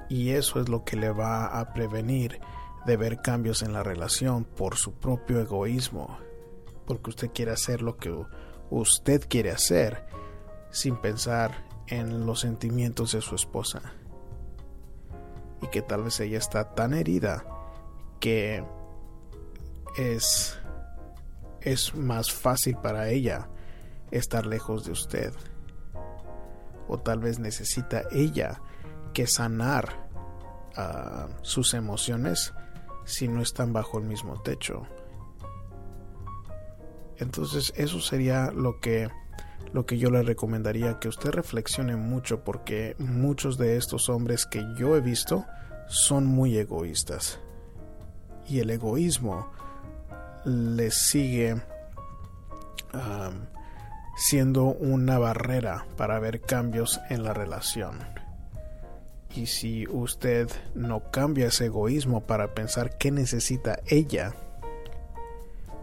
Y 0.08 0.30
eso 0.30 0.62
es 0.62 0.70
lo 0.70 0.86
que 0.86 0.96
le 0.96 1.10
va 1.10 1.60
a 1.60 1.74
prevenir 1.74 2.39
de 2.86 2.98
ver 2.98 3.22
cambios 3.22 3.62
en 3.63 3.74
la 3.74 3.84
relación 3.84 4.44
por 4.44 4.77
su 4.77 4.94
propio 4.94 5.39
egoísmo. 5.39 6.18
Porque 6.86 7.10
usted 7.10 7.32
quiere 7.34 7.51
hacer 7.51 7.82
lo 7.82 7.98
que 7.98 8.15
usted 8.70 9.27
quiere 9.27 9.51
hacer 9.51 10.06
sin 10.70 10.98
pensar 10.98 11.65
en 11.88 12.25
los 12.25 12.42
sentimientos 12.42 13.12
de 13.13 13.22
su 13.22 13.36
esposa. 13.36 13.82
Y 15.62 15.68
que 15.68 15.82
tal 15.82 16.04
vez 16.04 16.20
ella 16.20 16.38
está 16.38 16.75
tan 16.75 16.94
herida 16.94 17.46
que 18.20 18.63
es 19.98 20.58
es 21.65 21.96
más 21.96 22.32
fácil 22.32 22.77
para 22.77 23.10
ella 23.10 23.50
estar 24.12 24.46
lejos 24.46 24.86
de 24.86 24.92
usted. 24.92 25.34
O 26.88 27.00
tal 27.00 27.20
vez 27.20 27.39
necesita 27.39 28.04
ella 28.12 28.62
que 29.13 29.25
sanar 29.25 30.08
ah, 30.75 31.27
sus 31.42 31.74
emociones 31.74 32.54
si 33.05 33.27
no 33.27 33.41
están 33.41 33.71
bajo 33.71 34.00
el 34.00 34.05
mismo 34.05 34.41
techo. 34.41 34.85
Entonces 37.17 37.74
eso 37.77 38.01
sería 38.01 38.51
lo 38.51 38.79
que 38.79 39.09
lo 39.74 39.85
que 39.85 39.97
yo 39.97 40.09
le 40.09 40.24
recomendaría 40.24 41.00
que 41.00 41.09
usted 41.09 41.31
reflexione 41.31 41.97
mucho 41.97 42.45
porque 42.45 42.95
muchos 42.97 43.57
de 43.57 43.75
estos 43.75 44.07
hombres 44.07 44.45
que 44.45 44.63
yo 44.77 44.95
he 44.95 45.01
visto 45.01 45.45
son 45.88 46.25
muy 46.25 46.57
egoístas. 46.57 47.39
Y 48.47 48.59
el 48.59 48.69
egoísmo 48.69 49.51
les 50.45 51.09
sigue 51.09 51.62
siendo 54.15 54.65
una 54.65 55.19
barrera 55.19 55.85
para 55.97 56.19
ver 56.19 56.39
cambios 56.39 57.01
en 57.09 57.24
la 57.24 57.33
relación. 57.33 58.00
Y 59.36 59.48
si 59.48 59.86
usted 59.88 60.50
no 60.75 61.12
cambia 61.12 61.48
ese 61.48 61.65
egoísmo 61.65 62.22
para 62.25 62.54
pensar 62.56 62.98
qué 62.98 63.12
necesita 63.12 63.80
ella, 63.88 64.34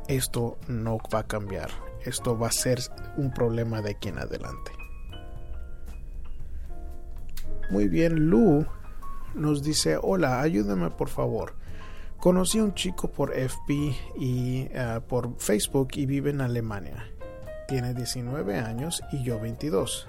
esto 0.09 0.59
no 0.69 0.99
va 1.13 1.21
a 1.21 1.27
cambiar. 1.27 1.71
Esto 2.05 2.37
va 2.39 2.49
a 2.49 2.53
ser 2.53 2.81
un 3.17 3.33
problema 3.33 3.83
de 3.83 3.91
aquí 3.91 4.09
en 4.09 4.19
adelante. 4.19 4.73
Muy 7.71 7.89
bien, 7.89 8.31
Lu 8.31 8.67
nos 9.35 9.63
dice, 9.63 9.99
hola, 10.01 10.41
ayúdame 10.41 10.91
por 10.91 11.09
favor. 11.09 11.55
Conocí 12.19 12.59
a 12.59 12.65
un 12.65 12.75
chico 12.75 13.11
por 13.11 13.33
FB 13.35 13.71
y 14.19 14.69
eh, 14.71 15.01
por 15.09 15.39
Facebook 15.39 15.89
y 15.95 16.07
vive 16.07 16.31
en 16.31 16.41
Alemania. 16.41 17.05
Tiene 17.69 17.95
19 17.95 18.59
años 18.59 19.03
y 19.13 19.23
yo 19.23 19.41
22. 19.41 20.09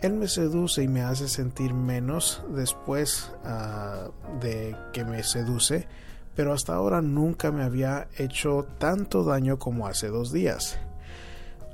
Él 0.00 0.14
me 0.14 0.28
seduce 0.28 0.82
y 0.82 0.88
me 0.88 1.02
hace 1.02 1.28
sentir 1.28 1.74
menos 1.74 2.42
después 2.50 3.32
ah, 3.44 4.10
de 4.40 4.76
que 4.92 5.04
me 5.04 5.22
seduce, 5.24 5.88
pero 6.36 6.52
hasta 6.52 6.74
ahora 6.74 7.02
nunca 7.02 7.50
me 7.50 7.64
había 7.64 8.08
hecho 8.16 8.66
tanto 8.78 9.24
daño 9.24 9.58
como 9.58 9.88
hace 9.88 10.08
dos 10.08 10.32
días. 10.32 10.78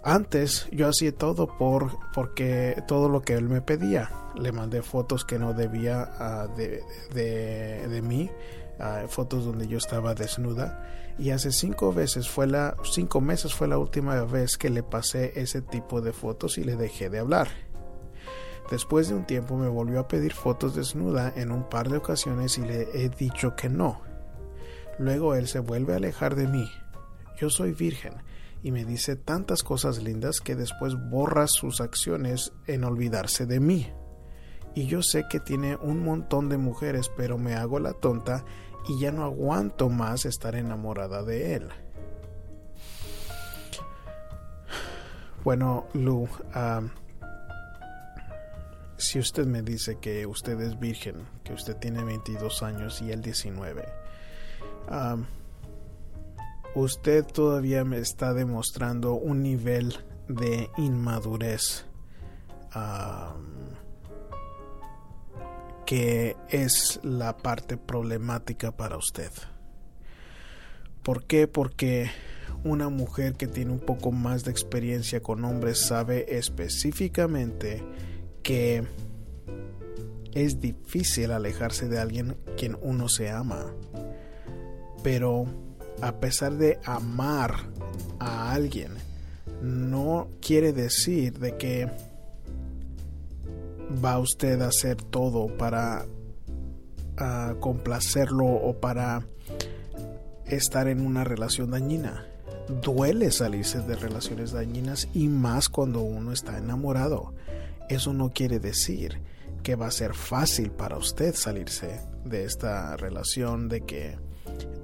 Antes 0.03 0.69
yo 0.71 0.89
hacía 0.89 1.15
todo 1.15 1.47
por 1.59 1.99
porque 2.15 2.83
todo 2.87 3.09
lo 3.09 3.23
que 3.23 3.35
él 3.35 3.49
me 3.49 3.61
pedía. 3.61 4.11
Le 4.35 4.53
mandé 4.53 4.83
fotos 4.83 5.25
que 5.25 5.39
no 5.39 5.53
debía 5.53 6.11
ah, 6.19 6.49
de, 6.57 6.83
de 7.13 8.03
mí 8.03 8.31
fotos 9.09 9.45
donde 9.45 9.69
yo 9.69 9.79
estaba 9.79 10.15
desnuda 10.15 10.83
y 11.19 11.31
hace 11.31 11.53
cinco 11.53 11.93
veces 11.93 12.29
fue 12.29 12.47
la 12.47 12.77
cinco 12.83 13.21
meses 13.21 13.55
fue 13.55 13.69
la 13.69 13.79
última 13.79 14.21
vez 14.25 14.59
que 14.59 14.69
le 14.69 14.83
pasé 14.83 15.33
ese 15.37 15.63
tipo 15.63 16.01
de 16.01 16.13
fotos 16.13 16.59
y 16.59 16.65
le 16.65 16.77
dejé 16.77 17.09
de 17.09 17.21
hablar. 17.21 17.49
Después 18.71 19.09
de 19.09 19.15
un 19.15 19.27
tiempo 19.27 19.57
me 19.57 19.69
volvió 19.69 20.01
a 20.01 20.09
pedir 20.09 20.33
fotos 20.33 20.75
desnuda 20.75 21.33
en 21.37 21.53
un 21.53 21.69
par 21.69 21.91
de 21.91 21.99
ocasiones 21.99 22.59
y 22.59 22.63
le 22.63 22.89
he 22.95 23.09
dicho 23.09 23.55
que 23.57 23.69
no. 23.69 24.01
Luego 24.99 25.35
él 25.35 25.49
se 25.49 25.59
vuelve 25.59 25.93
a 25.93 25.97
alejar 25.97 26.35
de 26.35 26.47
mí. 26.47 26.71
Yo 27.39 27.51
soy 27.51 27.73
virgen 27.73 28.15
y 28.63 28.71
me 28.71 28.85
dice 28.85 29.17
tantas 29.17 29.63
cosas 29.63 30.03
lindas 30.03 30.41
que 30.41 30.57
después 30.57 30.95
borra 31.11 31.47
sus 31.47 31.81
acciones 31.81 32.53
en 32.67 32.85
olvidarse 32.85 33.45
de 33.45 33.61
mí. 33.61 33.93
Y 34.75 34.87
yo 34.87 35.03
sé 35.03 35.27
que 35.29 35.39
tiene 35.39 35.77
un 35.77 36.03
montón 36.03 36.49
de 36.49 36.57
mujeres, 36.57 37.11
pero 37.17 37.37
me 37.37 37.55
hago 37.55 37.79
la 37.79 37.93
tonta 37.93 38.45
y 38.89 38.99
ya 38.99 39.13
no 39.13 39.25
aguanto 39.25 39.89
más 39.89 40.25
estar 40.25 40.57
enamorada 40.57 41.23
de 41.23 41.55
él. 41.55 41.69
Bueno, 45.45 45.87
Lu, 45.93 46.27
si 48.97 49.19
usted 49.19 49.47
me 49.47 49.63
dice 49.63 49.99
que 49.99 50.27
usted 50.27 50.61
es 50.61 50.79
virgen, 50.79 51.27
que 51.43 51.53
usted 51.53 51.77
tiene 51.77 52.05
22 52.05 52.63
años 52.63 53.03
y 53.03 53.11
él 53.11 53.21
19, 53.21 53.85
usted 56.75 57.25
todavía 57.25 57.85
me 57.85 57.99
está 57.99 58.35
demostrando 58.35 59.15
un 59.15 59.43
nivel 59.43 59.97
de 60.29 60.71
inmadurez 60.77 61.87
que 65.87 66.37
es 66.49 66.99
la 67.03 67.37
parte 67.37 67.77
problemática 67.77 68.73
para 68.73 68.97
usted. 68.97 69.31
¿Por 71.03 71.25
qué? 71.25 71.47
Porque 71.47 72.11
una 72.65 72.89
mujer 72.89 73.35
que 73.35 73.47
tiene 73.47 73.73
un 73.73 73.81
poco 73.81 74.11
más 74.11 74.45
de 74.45 74.51
experiencia 74.51 75.21
con 75.21 75.45
hombres 75.45 75.87
sabe 75.87 76.39
específicamente 76.39 77.85
que 78.45 78.85
es 80.35 80.61
difícil 80.61 81.33
alejarse 81.33 81.89
de 81.89 81.99
alguien 81.99 82.37
quien 82.57 82.77
uno 82.83 83.09
se 83.09 83.31
ama. 83.31 83.67
Pero 85.03 85.47
a 86.01 86.21
pesar 86.21 86.57
de 86.57 86.79
amar 86.85 87.55
a 88.21 88.53
alguien, 88.53 88.93
no 89.63 90.29
quiere 90.41 90.73
decir 90.73 91.39
de 91.39 91.57
que 91.57 91.91
va 94.05 94.19
usted 94.19 94.61
a 94.61 94.69
hacer 94.69 94.97
todo 94.97 95.47
para 95.57 96.07
ah, 97.17 97.55
complacerlo 97.61 98.47
o 98.47 98.81
para 98.81 99.23
estar 100.47 100.89
en 100.89 101.05
una 101.05 101.25
relación 101.25 101.71
dañina. 101.71 102.27
Duele 102.83 103.31
salirse 103.31 103.81
de 103.81 103.95
relaciones 103.95 104.53
dañinas 104.53 105.09
y 105.13 105.29
más 105.29 105.69
cuando 105.69 106.01
uno 106.01 106.33
está 106.33 106.59
enamorado. 106.59 107.35
Eso 107.89 108.13
no 108.13 108.33
quiere 108.33 108.59
decir 108.59 109.21
que 109.63 109.77
va 109.77 109.87
a 109.87 109.91
ser 109.91 110.15
fácil 110.15 110.71
para 110.71 110.97
usted 110.97 111.35
salirse 111.35 112.01
de 112.25 112.45
esta 112.45 112.97
relación, 112.97 113.69
de 113.69 113.83
que, 113.83 114.17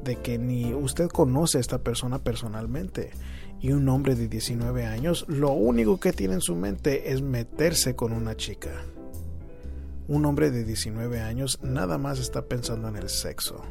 de 0.05 0.17
que 0.17 0.39
ni 0.39 0.73
usted 0.75 1.09
conoce 1.09 1.59
a 1.59 1.61
esta 1.61 1.79
persona 1.79 2.19
personalmente 2.19 3.11
y 3.61 3.73
un 3.73 3.89
hombre 3.89 4.15
de 4.15 4.27
19 4.27 4.87
años 4.87 5.27
lo 5.29 5.53
único 5.53 6.01
que 6.01 6.13
tiene 6.13 6.35
en 6.35 6.41
su 6.41 6.57
mente 6.57 7.13
es 7.13 7.21
meterse 7.21 7.95
con 7.95 8.13
una 8.13 8.37
chica. 8.37 8.71
Un 10.09 10.25
hombre 10.25 10.51
de 10.51 10.65
19 10.65 11.21
años 11.21 11.61
nada 11.63 11.99
más 11.99 12.19
está 12.19 12.47
pensando 12.47 12.89
en 12.89 12.97
el 12.97 13.09
sexo. 13.09 13.63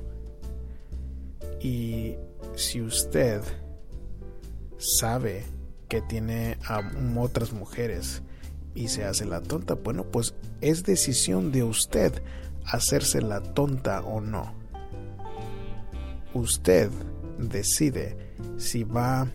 Y 1.59 2.15
si 2.55 2.81
usted 2.81 3.41
sabe 4.77 5.43
que 5.89 6.01
tiene 6.01 6.57
a 6.65 6.81
otras 7.17 7.51
mujeres 7.51 8.21
y 8.75 8.88
se 8.88 9.05
hace 9.05 9.25
la 9.25 9.41
tonta, 9.41 9.75
bueno, 9.75 10.03
pues 10.03 10.35
es 10.61 10.83
decisión 10.83 11.51
de 11.51 11.63
usted 11.63 12.21
hacerse 12.65 13.21
la 13.21 13.41
tonta 13.41 14.01
o 14.01 14.21
no. 14.21 14.53
Usted 16.33 16.89
decide 17.39 18.15
si 18.57 18.83
va 18.83 19.27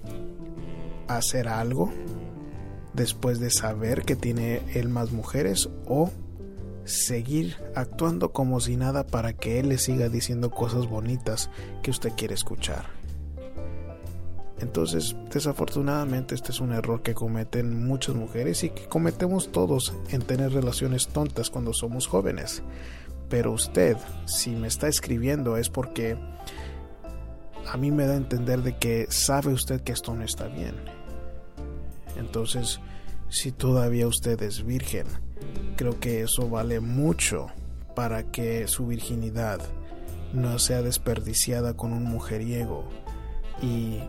hacer 1.08 1.48
algo 1.48 1.92
después 2.92 3.40
de 3.40 3.50
saber 3.50 4.02
que 4.02 4.16
tiene 4.16 4.62
él 4.74 4.88
más 4.88 5.12
mujeres 5.12 5.68
o 5.86 6.10
seguir 6.84 7.56
actuando 7.74 8.32
como 8.32 8.60
si 8.60 8.76
nada 8.76 9.06
para 9.06 9.32
que 9.32 9.58
él 9.58 9.70
le 9.70 9.78
siga 9.78 10.08
diciendo 10.08 10.50
cosas 10.50 10.86
bonitas 10.86 11.50
que 11.82 11.90
usted 11.90 12.12
quiere 12.16 12.34
escuchar. 12.34 13.03
Entonces, 14.60 15.16
desafortunadamente, 15.32 16.34
este 16.34 16.52
es 16.52 16.60
un 16.60 16.72
error 16.72 17.02
que 17.02 17.14
cometen 17.14 17.86
muchas 17.86 18.14
mujeres 18.14 18.62
y 18.62 18.70
que 18.70 18.86
cometemos 18.86 19.50
todos 19.50 19.92
en 20.10 20.22
tener 20.22 20.52
relaciones 20.52 21.08
tontas 21.08 21.50
cuando 21.50 21.72
somos 21.72 22.06
jóvenes. 22.06 22.62
Pero 23.28 23.52
usted, 23.52 23.96
si 24.26 24.50
me 24.50 24.68
está 24.68 24.86
escribiendo, 24.86 25.56
es 25.56 25.68
porque 25.70 26.16
a 27.66 27.76
mí 27.76 27.90
me 27.90 28.06
da 28.06 28.14
a 28.14 28.18
entender 28.18 28.62
de 28.62 28.76
que 28.76 29.06
sabe 29.10 29.52
usted 29.52 29.80
que 29.80 29.92
esto 29.92 30.14
no 30.14 30.24
está 30.24 30.46
bien. 30.46 30.74
Entonces, 32.16 32.80
si 33.28 33.50
todavía 33.50 34.06
usted 34.06 34.40
es 34.42 34.64
virgen, 34.64 35.06
creo 35.76 35.98
que 35.98 36.22
eso 36.22 36.48
vale 36.48 36.78
mucho 36.78 37.48
para 37.96 38.30
que 38.30 38.68
su 38.68 38.86
virginidad 38.86 39.60
no 40.32 40.58
sea 40.58 40.82
desperdiciada 40.82 41.74
con 41.74 41.92
un 41.92 42.04
mujeriego 42.04 42.84
y 43.62 44.00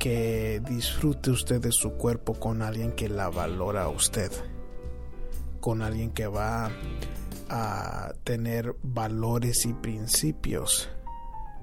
que 0.00 0.62
disfrute 0.66 1.30
usted 1.30 1.60
de 1.60 1.72
su 1.72 1.92
cuerpo 1.92 2.32
con 2.32 2.62
alguien 2.62 2.92
que 2.92 3.10
la 3.10 3.28
valora 3.28 3.82
a 3.82 3.88
usted, 3.90 4.32
con 5.60 5.82
alguien 5.82 6.10
que 6.10 6.26
va 6.26 6.70
a 7.50 8.14
tener 8.24 8.74
valores 8.82 9.66
y 9.66 9.74
principios 9.74 10.88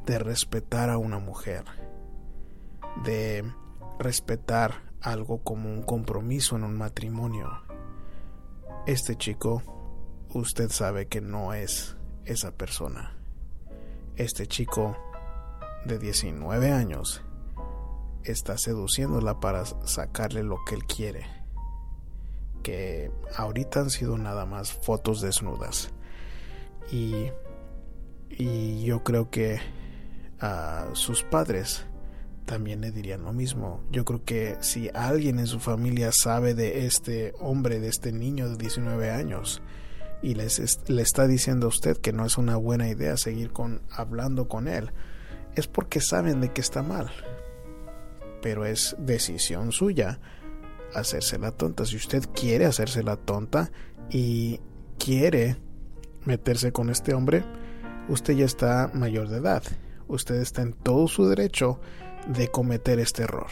de 0.05 0.19
respetar 0.19 0.91
a 0.91 0.99
una 0.99 1.17
mujer, 1.17 1.63
de 3.03 3.43
respetar 3.97 4.83
algo 5.01 5.39
como 5.39 5.73
un 5.73 5.81
compromiso 5.81 6.55
en 6.55 6.63
un 6.63 6.77
matrimonio. 6.77 7.49
Este 8.85 9.15
chico, 9.15 9.63
usted 10.29 10.69
sabe 10.69 11.07
que 11.07 11.21
no 11.21 11.55
es 11.55 11.97
esa 12.23 12.51
persona. 12.51 13.17
Este 14.15 14.45
chico 14.45 14.95
de 15.85 15.97
19 15.97 16.71
años 16.71 17.23
está 18.31 18.57
seduciéndola 18.57 19.39
para 19.39 19.65
sacarle 19.65 20.43
lo 20.43 20.57
que 20.65 20.75
él 20.75 20.85
quiere. 20.85 21.25
Que 22.63 23.11
ahorita 23.35 23.81
han 23.81 23.89
sido 23.89 24.17
nada 24.17 24.45
más 24.45 24.71
fotos 24.71 25.21
desnudas. 25.21 25.91
Y, 26.91 27.31
y 28.29 28.83
yo 28.83 29.03
creo 29.03 29.29
que 29.29 29.59
a 30.39 30.87
sus 30.93 31.23
padres 31.23 31.85
también 32.45 32.81
le 32.81 32.91
dirían 32.91 33.23
lo 33.23 33.33
mismo. 33.33 33.83
Yo 33.91 34.05
creo 34.05 34.23
que 34.23 34.57
si 34.61 34.89
alguien 34.93 35.39
en 35.39 35.47
su 35.47 35.59
familia 35.59 36.11
sabe 36.11 36.53
de 36.53 36.85
este 36.85 37.33
hombre, 37.39 37.79
de 37.79 37.89
este 37.89 38.11
niño 38.11 38.49
de 38.49 38.57
19 38.57 39.11
años, 39.11 39.61
y 40.21 40.33
les 40.33 40.79
le 40.89 41.01
está 41.01 41.27
diciendo 41.27 41.67
a 41.67 41.69
usted 41.69 41.97
que 41.97 42.13
no 42.13 42.25
es 42.25 42.37
una 42.37 42.55
buena 42.55 42.89
idea 42.89 43.17
seguir 43.17 43.51
con 43.51 43.81
hablando 43.91 44.47
con 44.47 44.67
él, 44.67 44.91
es 45.55 45.67
porque 45.67 46.01
saben 46.01 46.41
de 46.41 46.51
que 46.53 46.61
está 46.61 46.81
mal 46.81 47.11
pero 48.41 48.65
es 48.65 48.95
decisión 48.99 49.71
suya 49.71 50.19
hacerse 50.93 51.37
la 51.37 51.51
tonta. 51.51 51.85
Si 51.85 51.95
usted 51.95 52.23
quiere 52.33 52.65
hacerse 52.65 53.03
la 53.03 53.17
tonta 53.17 53.71
y 54.09 54.59
quiere 54.97 55.57
meterse 56.25 56.71
con 56.71 56.89
este 56.89 57.13
hombre, 57.13 57.43
usted 58.09 58.35
ya 58.35 58.45
está 58.45 58.91
mayor 58.93 59.29
de 59.29 59.37
edad. 59.37 59.63
Usted 60.07 60.35
está 60.35 60.61
en 60.61 60.73
todo 60.73 61.07
su 61.07 61.27
derecho 61.27 61.79
de 62.27 62.49
cometer 62.49 62.99
este 62.99 63.23
error. 63.23 63.47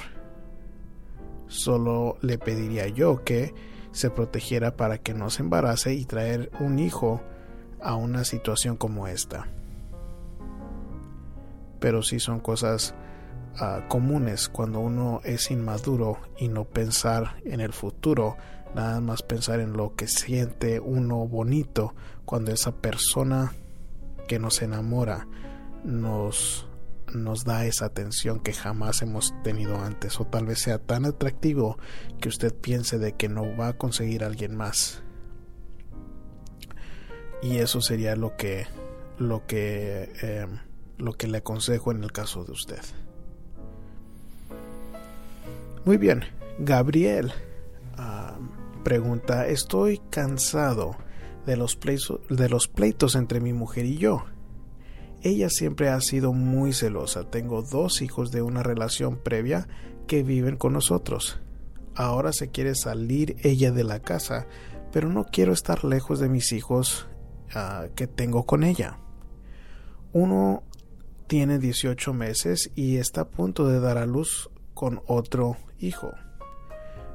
Solo 1.47 2.17
le 2.21 2.37
pediría 2.37 2.87
yo 2.87 3.23
que 3.23 3.53
se 3.91 4.09
protegiera 4.09 4.75
para 4.75 4.97
que 4.97 5.13
no 5.13 5.29
se 5.29 5.43
embarace 5.43 5.93
y 5.93 6.05
traer 6.05 6.51
un 6.59 6.79
hijo 6.79 7.21
a 7.81 7.95
una 7.95 8.23
situación 8.25 8.75
como 8.77 9.07
esta. 9.07 9.47
Pero 11.79 12.01
si 12.01 12.19
son 12.19 12.39
cosas 12.39 12.95
comunes 13.87 14.49
cuando 14.49 14.79
uno 14.79 15.21
es 15.23 15.49
inmaduro 15.49 16.19
y 16.37 16.49
no 16.49 16.65
pensar 16.65 17.37
en 17.45 17.61
el 17.61 17.71
futuro, 17.71 18.35
nada 18.73 18.99
más 18.99 19.23
pensar 19.23 19.59
en 19.59 19.73
lo 19.73 19.95
que 19.95 20.07
siente 20.07 20.79
uno 20.79 21.27
bonito 21.27 21.95
cuando 22.25 22.51
esa 22.51 22.73
persona 22.73 23.53
que 24.27 24.39
nos 24.39 24.61
enamora 24.61 25.27
nos 25.83 26.67
nos 27.13 27.45
da 27.45 27.65
esa 27.65 27.85
atención 27.85 28.39
que 28.39 28.51
jamás 28.51 29.01
hemos 29.03 29.33
tenido 29.43 29.77
antes. 29.77 30.19
O 30.19 30.25
tal 30.25 30.47
vez 30.47 30.59
sea 30.59 30.79
tan 30.79 31.05
atractivo 31.05 31.77
que 32.19 32.27
usted 32.27 32.53
piense 32.53 32.97
de 32.97 33.13
que 33.13 33.29
no 33.29 33.55
va 33.55 33.69
a 33.69 33.73
conseguir 33.77 34.23
a 34.23 34.27
alguien 34.27 34.57
más. 34.57 35.03
Y 37.41 37.57
eso 37.59 37.79
sería 37.79 38.15
lo 38.15 38.35
que 38.35 38.65
lo 39.17 39.45
que 39.45 40.11
eh, 40.21 40.47
lo 40.97 41.13
que 41.13 41.27
le 41.27 41.37
aconsejo 41.37 41.91
en 41.91 42.03
el 42.03 42.11
caso 42.11 42.43
de 42.43 42.51
usted 42.51 42.81
muy 45.85 45.97
bien, 45.97 46.23
Gabriel 46.59 47.31
ah, 47.97 48.37
pregunta, 48.83 49.47
estoy 49.47 49.99
cansado 50.09 50.97
de 51.45 51.57
los, 51.57 51.75
pleitos, 51.75 53.15
entre 53.15 53.39
mi 53.39 53.53
mujer 53.53 53.85
y 53.85 53.97
yo. 53.97 54.25
Ella 55.21 55.49
siempre 55.49 55.89
ha 55.89 56.01
sido 56.01 56.33
muy 56.33 56.73
celosa. 56.73 57.29
Tengo 57.29 57.61
dos 57.61 58.01
hijos 58.01 58.31
de 58.31 58.41
una 58.41 58.63
relación 58.63 59.17
previa 59.17 59.67
que 60.07 60.23
viven 60.23 60.55
con 60.55 60.73
nosotros. 60.73 61.39
Ahora 61.95 62.33
se 62.33 62.49
quiere 62.49 62.75
salir 62.75 63.37
ella 63.41 63.71
de 63.71 63.83
la 63.83 63.99
casa, 63.99 64.47
pero 64.91 65.09
no 65.09 65.25
quiero 65.25 65.53
estar 65.53 65.83
lejos 65.83 66.19
de 66.19 66.29
mis 66.29 66.51
hijos 66.51 67.07
ah, 67.53 67.87
que 67.95 68.07
tengo 68.07 68.45
con 68.45 68.63
ella. 68.63 68.99
Uno 70.13 70.63
tiene 71.27 71.59
18 71.59 72.13
meses 72.13 72.71
y 72.75 72.97
está 72.97 73.21
a 73.21 73.29
punto 73.29 73.67
de 73.67 73.79
dar 73.79 73.97
a 73.97 74.05
luz 74.05 74.49
con 74.75 75.01
otro 75.07 75.57
hijo. 75.79 76.13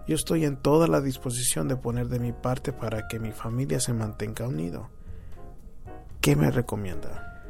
Yo 0.09 0.17
estoy 0.17 0.45
en 0.45 0.57
toda 0.57 0.89
la 0.89 1.01
disposición 1.01 1.69
de 1.69 1.77
poner 1.77 2.09
de 2.09 2.19
mi 2.19 2.33
parte 2.33 2.73
para 2.73 3.07
que 3.07 3.21
mi 3.21 3.31
familia 3.31 3.79
se 3.79 3.93
mantenga 3.93 4.49
unido. 4.49 4.89
¿Qué 6.21 6.35
me 6.35 6.51
recomienda? 6.51 7.45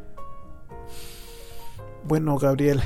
Bueno, 2.05 2.37
Gabriel, 2.37 2.83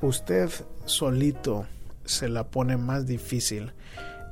usted 0.00 0.50
solito 0.86 1.66
se 2.04 2.28
la 2.28 2.44
pone 2.44 2.76
más 2.76 3.06
difícil 3.06 3.74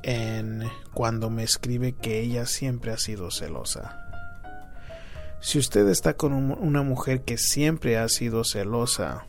en 0.02 0.62
cuando 0.94 1.28
me 1.28 1.42
escribe 1.42 1.92
que 1.92 2.20
ella 2.20 2.46
siempre 2.46 2.92
ha 2.92 2.98
sido 2.98 3.30
celosa. 3.30 3.98
Si 5.40 5.58
usted 5.58 5.88
está 5.88 6.14
con 6.14 6.32
una 6.32 6.82
mujer 6.82 7.22
que 7.22 7.38
siempre 7.38 7.96
ha 7.98 8.08
sido 8.08 8.44
celosa, 8.44 9.26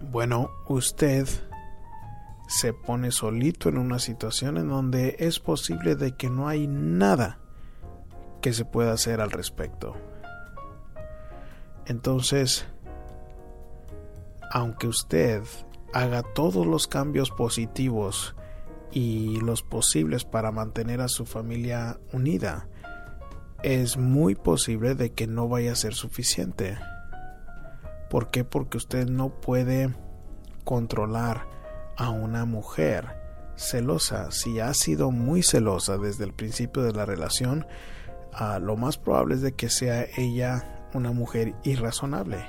bueno, 0.00 0.50
usted 0.68 1.28
se 2.48 2.72
pone 2.72 3.10
solito 3.10 3.68
en 3.68 3.78
una 3.78 3.98
situación 3.98 4.56
en 4.56 4.68
donde 4.68 5.16
es 5.18 5.38
posible 5.38 5.96
de 5.96 6.16
que 6.16 6.30
no 6.30 6.48
hay 6.48 6.66
nada 6.66 7.38
que 8.40 8.52
se 8.52 8.64
pueda 8.64 8.92
hacer 8.92 9.20
al 9.20 9.30
respecto. 9.30 9.96
Entonces, 11.86 12.66
aunque 14.50 14.86
usted 14.86 15.42
haga 15.92 16.22
todos 16.22 16.66
los 16.66 16.86
cambios 16.86 17.30
positivos 17.30 18.34
y 18.90 19.40
los 19.40 19.62
posibles 19.62 20.24
para 20.24 20.52
mantener 20.52 21.00
a 21.00 21.08
su 21.08 21.26
familia 21.26 21.98
unida, 22.12 22.68
es 23.62 23.96
muy 23.96 24.34
posible 24.34 24.94
de 24.94 25.12
que 25.12 25.26
no 25.26 25.48
vaya 25.48 25.72
a 25.72 25.76
ser 25.76 25.94
suficiente. 25.94 26.78
¿Por 28.10 28.30
qué? 28.30 28.44
Porque 28.44 28.78
usted 28.78 29.08
no 29.08 29.28
puede 29.28 29.94
controlar 30.64 31.46
a 31.96 32.10
una 32.10 32.44
mujer 32.44 33.18
celosa. 33.56 34.30
Si 34.30 34.60
ha 34.60 34.72
sido 34.72 35.10
muy 35.10 35.42
celosa 35.42 35.98
desde 35.98 36.24
el 36.24 36.32
principio 36.32 36.82
de 36.82 36.92
la 36.92 37.04
relación, 37.04 37.66
ah, 38.32 38.58
lo 38.60 38.76
más 38.76 38.96
probable 38.96 39.34
es 39.34 39.42
de 39.42 39.52
que 39.52 39.68
sea 39.68 40.06
ella 40.16 40.86
una 40.94 41.12
mujer 41.12 41.54
irrazonable. 41.64 42.44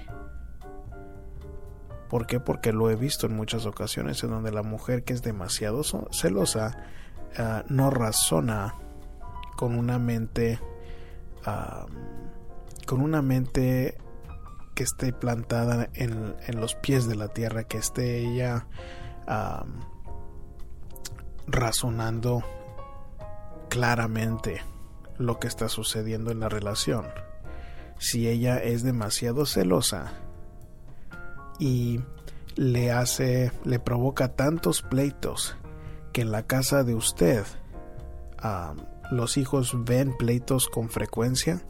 ¿Por 2.10 2.26
qué? 2.26 2.39
Porque 2.39 2.74
lo 2.74 2.89
he 2.89 2.95
visto 2.95 3.28
en 3.28 3.36
muchas 3.36 3.65
ocasiones 3.65 4.24
en 4.24 4.32
donde 4.32 4.52
la 4.52 4.63
mujer 4.63 5.04
que 5.04 5.13
es 5.13 5.22
demasiado 5.22 5.84
celosa 6.12 6.78
ah, 7.38 7.63
no 7.69 7.89
razona 7.89 8.76
con 9.58 9.78
una 9.78 10.00
mente 10.00 10.60
ah, 11.45 11.86
con 12.86 13.02
una 13.02 13.22
mente 13.22 13.98
que 14.80 14.84
esté 14.86 15.12
plantada 15.12 15.89
en, 15.94 16.38
los 16.58 16.74
pies 16.76 17.06
de 17.06 17.18
la 17.18 17.28
tierra, 17.28 17.65
que 17.65 17.78
esté 17.78 18.20
ella 18.20 18.65
razonando 21.48 22.46
claramente 23.68 24.62
lo 25.18 25.38
que 25.38 25.50
está 25.50 25.68
sucediendo 25.68 26.32
en 26.32 26.39
la 26.39 26.48
relación. 26.48 27.08
Si 27.98 28.30
ella 28.30 28.58
es 28.58 28.82
demasiado 28.82 29.46
celosa 29.46 30.13
y 31.60 32.00
le 32.56 32.94
hace, 32.94 33.52
le 33.65 33.80
provoca 33.80 34.30
tantos 34.30 34.82
pleitos 34.82 35.58
que 36.13 36.22
en 36.22 36.32
la 36.32 36.44
casa 36.44 36.86
de 36.86 36.96
usted 36.96 37.44
los 39.12 39.36
hijos 39.36 39.76
ven 39.84 40.15
pleitos 40.15 40.70
con 40.70 40.88
frecuencia, 40.88 41.65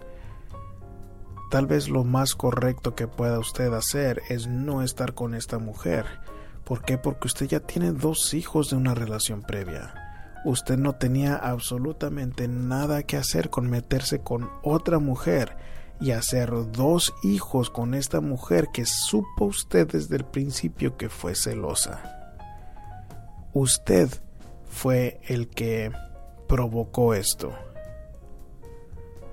tal 1.50 1.66
vez 1.66 1.90
lo 1.90 2.04
más 2.04 2.36
correcto 2.36 2.96
que 2.96 3.08
pueda 3.08 3.40
usted 3.40 3.74
hacer 3.74 4.22
es 4.30 4.48
no 4.48 4.84
estar 4.84 5.14
con 5.14 5.34
esta 5.34 5.58
mujer. 5.58 6.06
¿Por 6.64 6.84
qué? 6.84 6.98
Porque 6.98 7.28
usted 7.28 7.48
ya 7.48 7.60
tiene 7.60 7.92
dos 7.92 8.34
hijos 8.34 8.70
de 8.70 8.76
una 8.76 8.94
relación 8.94 9.42
previa. 9.42 9.94
Usted 10.46 10.78
no 10.78 10.94
tenía 10.94 11.36
absolutamente 11.36 12.48
nada 12.48 13.04
que 13.04 13.18
hacer 13.18 13.50
con 13.50 13.70
meterse 13.70 14.22
con 14.22 14.50
otra 14.64 15.00
mujer 15.00 15.58
y 16.00 16.12
hacer 16.12 16.52
dos 16.72 17.14
hijos 17.24 17.70
con 17.70 17.94
esta 17.94 18.22
mujer 18.22 18.70
que 18.72 18.86
supo 18.86 19.46
usted 19.46 19.88
desde 19.88 20.16
el 20.16 20.26
principio 20.26 20.96
que 20.96 21.10
fue 21.10 21.36
celosa. 21.36 22.36
Usted 23.54 24.10
fue 24.70 25.20
el 25.28 25.50
que 25.50 25.92
provocó 26.48 27.14
esto. 27.14 27.52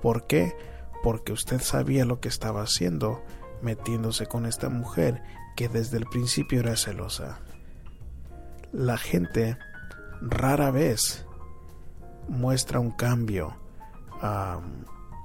¿Por 0.01 0.27
qué? 0.27 0.55
Porque 1.03 1.33
usted 1.33 1.61
sabía 1.61 2.05
lo 2.05 2.19
que 2.19 2.27
estaba 2.27 2.61
haciendo 2.61 3.23
metiéndose 3.61 4.25
con 4.25 4.45
esta 4.45 4.69
mujer 4.69 5.23
que 5.55 5.69
desde 5.69 5.97
el 5.97 6.05
principio 6.05 6.59
era 6.59 6.75
celosa. 6.75 7.39
La 8.71 8.97
gente 8.97 9.57
rara 10.21 10.71
vez 10.71 11.25
muestra 12.27 12.79
un 12.79 12.91
cambio 12.91 13.55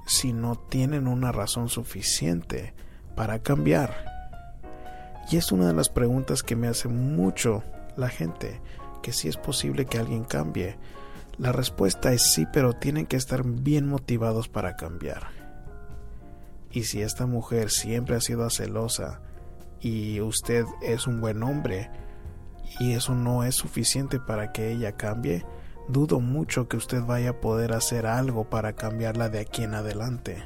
si 0.05 0.33
no 0.33 0.55
tienen 0.55 1.07
una 1.07 1.31
razón 1.31 1.69
suficiente 1.69 2.73
para 3.15 3.39
cambiar. 3.39 4.05
Y 5.31 5.37
es 5.37 5.51
una 5.51 5.67
de 5.67 5.73
las 5.73 5.89
preguntas 5.89 6.43
que 6.43 6.55
me 6.55 6.67
hace 6.67 6.87
mucho 6.89 7.63
la 7.95 8.09
gente, 8.09 8.61
que 9.01 9.13
si 9.13 9.27
es 9.27 9.37
posible 9.37 9.85
que 9.85 9.99
alguien 9.99 10.25
cambie. 10.25 10.77
La 11.37 11.51
respuesta 11.51 12.13
es 12.13 12.33
sí, 12.33 12.45
pero 12.51 12.73
tienen 12.73 13.05
que 13.05 13.17
estar 13.17 13.43
bien 13.43 13.87
motivados 13.87 14.49
para 14.49 14.75
cambiar. 14.75 15.42
Y 16.73 16.83
si 16.85 17.03
esta 17.03 17.27
mujer 17.27 17.69
siempre 17.69 18.15
ha 18.15 18.19
sido 18.19 18.49
celosa 18.49 19.21
y 19.79 20.19
usted 20.21 20.65
es 20.81 21.05
un 21.05 21.21
buen 21.21 21.43
hombre 21.43 21.91
y 22.79 22.93
eso 22.93 23.13
no 23.13 23.43
es 23.43 23.53
suficiente 23.53 24.19
para 24.19 24.51
que 24.51 24.71
ella 24.71 24.93
cambie, 24.97 25.45
dudo 25.87 26.19
mucho 26.19 26.67
que 26.67 26.77
usted 26.77 27.03
vaya 27.03 27.29
a 27.29 27.41
poder 27.41 27.73
hacer 27.73 28.07
algo 28.07 28.49
para 28.49 28.73
cambiarla 28.73 29.29
de 29.29 29.39
aquí 29.39 29.63
en 29.63 29.75
adelante. 29.75 30.43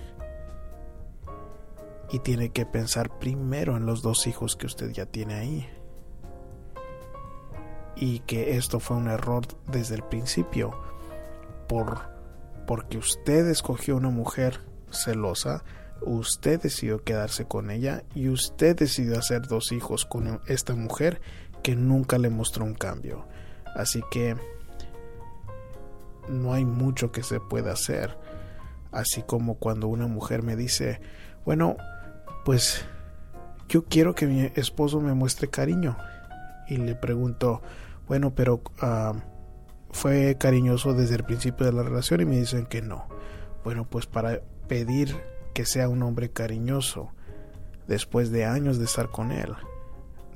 Y 2.12 2.20
tiene 2.20 2.50
que 2.50 2.66
pensar 2.66 3.20
primero 3.20 3.78
en 3.78 3.86
los 3.86 4.02
dos 4.02 4.28
hijos 4.28 4.58
que 4.58 4.66
usted 4.66 4.92
ya 4.92 5.06
tiene 5.06 5.36
ahí. 5.36 5.70
Y 7.96 8.20
que 8.20 8.58
esto 8.58 8.82
fue 8.82 8.98
un 8.98 9.08
error 9.08 9.46
desde 9.68 9.96
el 9.96 10.04
principio. 10.04 10.72
Por, 11.70 12.00
porque 12.66 12.98
usted 12.98 13.48
escogió 13.48 13.96
una 13.96 14.10
mujer 14.10 14.62
celosa, 14.90 15.63
usted 16.01 16.62
decidió 16.62 17.03
quedarse 17.03 17.45
con 17.45 17.71
ella 17.71 18.03
y 18.15 18.29
usted 18.29 18.75
decidió 18.75 19.17
hacer 19.17 19.47
dos 19.47 19.71
hijos 19.71 20.05
con 20.05 20.41
esta 20.47 20.75
mujer 20.75 21.21
que 21.63 21.75
nunca 21.75 22.17
le 22.17 22.29
mostró 22.29 22.65
un 22.65 22.73
cambio. 22.73 23.27
Así 23.75 24.01
que 24.12 24.36
no 26.29 26.53
hay 26.53 26.65
mucho 26.65 27.12
que 27.12 27.23
se 27.23 27.39
pueda 27.39 27.73
hacer. 27.73 28.17
Así 28.91 29.21
como 29.21 29.55
cuando 29.55 29.88
una 29.88 30.07
mujer 30.07 30.43
me 30.43 30.55
dice, 30.55 31.01
bueno, 31.45 31.77
pues 32.45 32.86
yo 33.69 33.86
quiero 33.86 34.15
que 34.15 34.25
mi 34.25 34.51
esposo 34.55 35.01
me 35.01 35.13
muestre 35.13 35.49
cariño. 35.49 35.97
Y 36.67 36.77
le 36.77 36.95
pregunto, 36.95 37.62
bueno, 38.07 38.33
pero 38.33 38.62
ah, 38.81 39.13
fue 39.91 40.36
cariñoso 40.39 40.93
desde 40.93 41.15
el 41.15 41.23
principio 41.23 41.65
de 41.65 41.73
la 41.73 41.83
relación 41.83 42.21
y 42.21 42.25
me 42.25 42.38
dicen 42.38 42.65
que 42.65 42.81
no. 42.81 43.07
Bueno, 43.63 43.86
pues 43.86 44.05
para 44.05 44.41
pedir 44.67 45.15
que 45.58 45.65
sea 45.65 45.89
un 45.89 46.04
hombre 46.04 46.30
cariñoso 46.30 47.10
después 47.88 48.30
de 48.30 48.46
años 48.46 48.78
de 48.78 48.86
estar 48.86 49.10
con 49.10 49.32
él, 49.32 49.56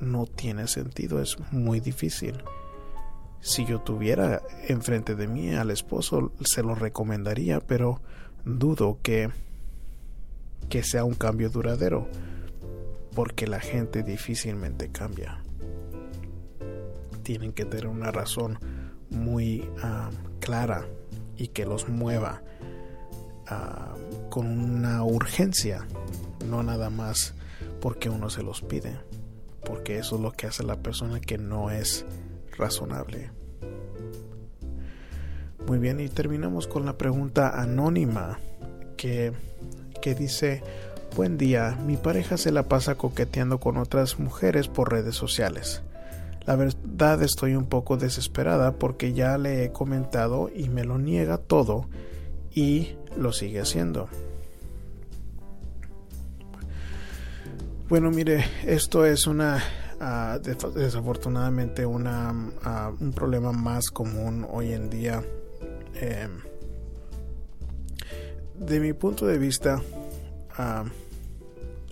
no 0.00 0.26
tiene 0.26 0.66
sentido, 0.66 1.22
es 1.22 1.36
muy 1.52 1.78
difícil. 1.78 2.42
Si 3.40 3.64
yo 3.64 3.80
tuviera 3.80 4.42
enfrente 4.66 5.14
de 5.14 5.28
mí 5.28 5.54
al 5.54 5.70
esposo, 5.70 6.32
se 6.44 6.64
lo 6.64 6.74
recomendaría, 6.74 7.60
pero 7.60 8.00
dudo 8.44 8.98
que, 9.00 9.30
que 10.68 10.82
sea 10.82 11.04
un 11.04 11.14
cambio 11.14 11.50
duradero, 11.50 12.08
porque 13.14 13.46
la 13.46 13.60
gente 13.60 14.02
difícilmente 14.02 14.88
cambia. 14.90 15.40
Tienen 17.22 17.52
que 17.52 17.64
tener 17.64 17.86
una 17.86 18.10
razón 18.10 18.58
muy 19.08 19.70
ah, 19.84 20.10
clara 20.40 20.84
y 21.36 21.46
que 21.46 21.64
los 21.64 21.88
mueva 21.88 22.42
ah, 23.48 23.94
con 24.30 24.46
una 24.46 25.04
urgencia, 25.04 25.86
no 26.48 26.62
nada 26.62 26.90
más 26.90 27.34
porque 27.80 28.08
uno 28.08 28.30
se 28.30 28.42
los 28.42 28.62
pide, 28.62 28.96
porque 29.64 29.98
eso 29.98 30.16
es 30.16 30.22
lo 30.22 30.32
que 30.32 30.46
hace 30.46 30.62
la 30.62 30.76
persona 30.76 31.20
que 31.20 31.38
no 31.38 31.70
es 31.70 32.04
razonable. 32.56 33.30
Muy 35.66 35.78
bien, 35.78 36.00
y 36.00 36.08
terminamos 36.08 36.66
con 36.66 36.84
la 36.84 36.98
pregunta 36.98 37.60
anónima 37.60 38.38
que, 38.96 39.32
que 40.00 40.14
dice, 40.14 40.62
buen 41.16 41.38
día, 41.38 41.78
mi 41.86 41.96
pareja 41.96 42.36
se 42.36 42.50
la 42.50 42.64
pasa 42.64 42.96
coqueteando 42.96 43.58
con 43.58 43.76
otras 43.76 44.18
mujeres 44.18 44.68
por 44.68 44.90
redes 44.90 45.14
sociales. 45.14 45.82
La 46.46 46.56
verdad 46.56 47.22
estoy 47.22 47.54
un 47.54 47.66
poco 47.66 47.96
desesperada 47.96 48.72
porque 48.72 49.12
ya 49.12 49.38
le 49.38 49.64
he 49.64 49.72
comentado 49.72 50.50
y 50.52 50.68
me 50.68 50.84
lo 50.84 50.98
niega 50.98 51.38
todo 51.38 51.86
y 52.54 52.96
lo 53.16 53.32
sigue 53.32 53.60
haciendo. 53.60 54.08
Bueno, 57.88 58.10
mire, 58.10 58.44
esto 58.64 59.04
es 59.04 59.26
una 59.26 59.62
desafortunadamente 60.74 61.86
una, 61.86 62.32
un 63.00 63.12
problema 63.12 63.52
más 63.52 63.90
común 63.90 64.46
hoy 64.50 64.72
en 64.72 64.90
día. 64.90 65.22
Em, 65.94 66.40
de 68.58 68.80
mi 68.80 68.92
punto 68.92 69.26
de 69.26 69.38
vista, 69.38 69.80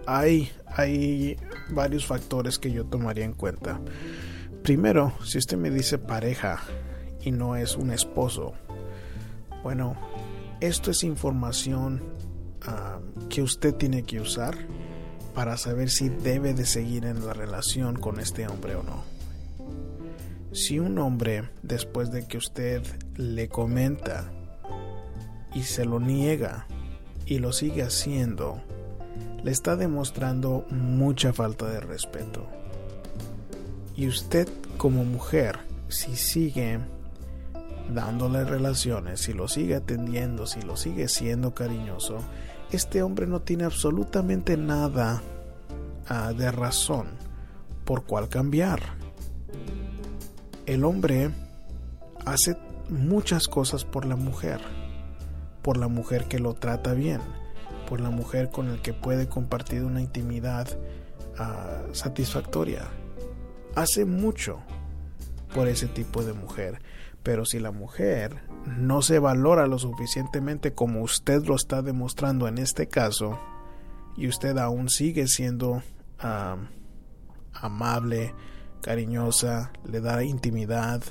hay, 0.06 0.50
hay 0.66 1.36
varios 1.70 2.06
factores 2.06 2.58
que 2.58 2.72
yo 2.72 2.84
tomaría 2.84 3.24
en 3.24 3.32
cuenta. 3.32 3.80
Primero, 4.62 5.12
si 5.24 5.38
usted 5.38 5.56
me 5.56 5.70
dice 5.70 5.98
pareja 5.98 6.58
y 7.22 7.30
no 7.30 7.56
es 7.56 7.76
un 7.76 7.92
esposo, 7.92 8.54
bueno, 9.62 9.96
esto 10.60 10.90
es 10.90 11.04
información 11.04 12.02
que 13.28 13.42
usted 13.42 13.74
tiene 13.74 14.02
que 14.02 14.20
usar 14.20 14.56
para 15.34 15.56
saber 15.56 15.90
si 15.90 16.08
debe 16.08 16.54
de 16.54 16.66
seguir 16.66 17.04
en 17.06 17.24
la 17.26 17.32
relación 17.32 17.96
con 17.96 18.20
este 18.20 18.46
hombre 18.46 18.74
o 18.76 18.82
no. 18.82 19.02
Si 20.52 20.78
un 20.78 20.98
hombre, 20.98 21.48
después 21.62 22.10
de 22.10 22.26
que 22.26 22.36
usted 22.36 22.82
le 23.16 23.48
comenta 23.48 24.32
y 25.54 25.62
se 25.62 25.84
lo 25.84 26.00
niega 26.00 26.66
y 27.24 27.38
lo 27.38 27.52
sigue 27.52 27.82
haciendo, 27.82 28.60
le 29.42 29.52
está 29.52 29.76
demostrando 29.76 30.66
mucha 30.70 31.32
falta 31.32 31.68
de 31.68 31.80
respeto. 31.80 32.46
Y 33.96 34.08
usted 34.08 34.48
como 34.76 35.04
mujer, 35.04 35.60
si 35.88 36.16
sigue 36.16 36.80
dándole 37.90 38.44
relaciones, 38.44 39.20
si 39.20 39.32
lo 39.32 39.48
sigue 39.48 39.76
atendiendo, 39.76 40.46
si 40.46 40.62
lo 40.62 40.76
sigue 40.76 41.08
siendo 41.08 41.54
cariñoso, 41.54 42.18
este 42.70 43.02
hombre 43.02 43.26
no 43.26 43.40
tiene 43.40 43.64
absolutamente 43.64 44.56
nada 44.56 45.22
uh, 46.08 46.32
de 46.34 46.50
razón 46.50 47.08
por 47.84 48.04
cual 48.04 48.28
cambiar. 48.28 48.80
El 50.66 50.84
hombre 50.84 51.30
hace 52.24 52.56
muchas 52.88 53.48
cosas 53.48 53.84
por 53.84 54.06
la 54.06 54.16
mujer, 54.16 54.60
por 55.62 55.76
la 55.76 55.88
mujer 55.88 56.26
que 56.26 56.38
lo 56.38 56.54
trata 56.54 56.94
bien, 56.94 57.20
por 57.88 58.00
la 58.00 58.10
mujer 58.10 58.50
con 58.50 58.68
el 58.68 58.80
que 58.82 58.92
puede 58.92 59.28
compartir 59.28 59.82
una 59.82 60.00
intimidad 60.00 60.68
uh, 61.38 61.94
satisfactoria. 61.94 62.84
Hace 63.74 64.04
mucho 64.04 64.60
por 65.54 65.66
ese 65.66 65.86
tipo 65.86 66.22
de 66.22 66.32
mujer, 66.32 66.80
pero 67.22 67.44
si 67.44 67.58
la 67.58 67.70
mujer 67.70 68.42
no 68.66 69.02
se 69.02 69.18
valora 69.18 69.66
lo 69.66 69.78
suficientemente 69.78 70.74
como 70.74 71.02
usted 71.02 71.44
lo 71.44 71.54
está 71.54 71.82
demostrando 71.82 72.48
en 72.48 72.58
este 72.58 72.88
caso, 72.88 73.38
y 74.16 74.28
usted 74.28 74.58
aún 74.58 74.88
sigue 74.88 75.26
siendo 75.26 75.82
amable, 77.52 78.34
cariñosa, 78.82 79.72
le 79.84 80.00
da 80.00 80.22
intimidad, 80.24 81.02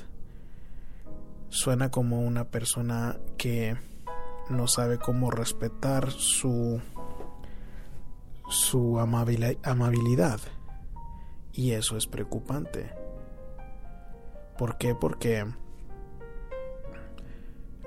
suena 1.48 1.90
como 1.90 2.20
una 2.20 2.44
persona 2.44 3.18
que 3.36 3.76
no 4.48 4.66
sabe 4.66 4.98
cómo 4.98 5.30
respetar 5.30 6.10
su 6.10 6.80
su 8.50 8.98
amabilidad 8.98 10.40
y 11.52 11.70
eso 11.72 11.96
es 11.96 12.06
preocupante. 12.06 12.92
¿Por 14.58 14.76
qué? 14.76 14.94
Porque 14.94 15.46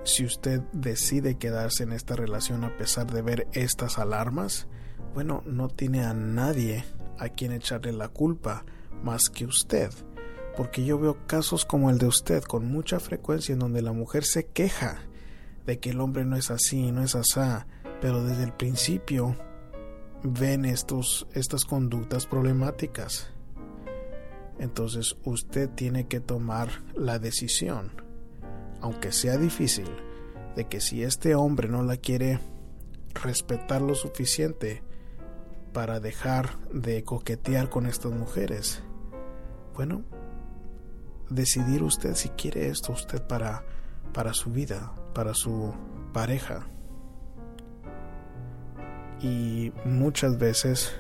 si 0.04 0.26
usted 0.26 0.62
decide 0.72 1.36
quedarse 1.38 1.84
en 1.84 1.94
esta 1.94 2.16
relación 2.16 2.64
a 2.64 2.76
pesar 2.78 3.12
de 3.12 3.22
ver 3.22 3.48
estas 3.54 3.98
alarmas, 3.98 4.68
bueno, 5.14 5.44
no 5.46 5.70
tiene 5.70 6.04
a 6.06 6.14
nadie 6.14 6.84
a 7.20 7.30
quien 7.30 7.52
echarle 7.52 7.94
la 7.94 8.10
culpa 8.10 8.66
más 9.04 9.30
que 9.30 9.46
usted. 9.46 9.92
Porque 10.58 10.86
yo 10.86 11.00
veo 11.00 11.26
casos 11.26 11.66
como 11.66 11.90
el 11.90 11.98
de 11.98 12.08
usted 12.08 12.44
con 12.44 12.66
mucha 12.72 13.00
frecuencia 13.00 13.54
en 13.54 13.60
donde 13.60 13.82
la 13.82 13.94
mujer 13.94 14.24
se 14.24 14.46
queja 14.46 15.00
de 15.66 15.80
que 15.80 15.92
el 15.92 16.00
hombre 16.00 16.26
no 16.26 16.36
es 16.36 16.52
así, 16.52 16.92
no 16.92 17.04
es 17.04 17.16
asá, 17.16 17.68
pero 18.02 18.24
desde 18.24 18.44
el 18.44 18.54
principio 18.54 19.36
ven 20.24 20.66
estos, 20.66 21.28
estas 21.34 21.66
conductas 21.66 22.26
problemáticas. 22.26 23.32
Entonces 24.60 25.16
usted 25.24 25.70
tiene 25.70 26.08
que 26.08 26.20
tomar 26.20 26.70
la 26.96 27.20
decisión, 27.20 28.03
aunque 28.84 29.14
sea 29.14 29.38
difícil, 29.38 29.88
de 30.58 30.66
que 30.66 30.82
si 30.82 31.04
este 31.04 31.36
hombre 31.36 31.70
no 31.70 31.84
la 31.84 31.96
quiere 31.96 32.40
respetar 33.14 33.82
lo 33.82 33.96
suficiente 33.96 34.84
para 35.72 36.02
dejar 36.02 36.60
de 36.70 37.02
coquetear 37.06 37.70
con 37.70 37.86
estas 37.86 38.12
mujeres, 38.12 38.84
bueno, 39.74 40.04
decidir 41.30 41.82
usted 41.82 42.14
si 42.16 42.28
quiere 42.28 42.68
esto 42.68 42.92
usted 42.92 43.22
para, 43.26 43.64
para 44.12 44.34
su 44.34 44.52
vida, 44.52 44.92
para 45.14 45.34
su 45.34 45.74
pareja. 46.12 46.68
Y 49.22 49.72
muchas 49.86 50.38
veces 50.38 50.94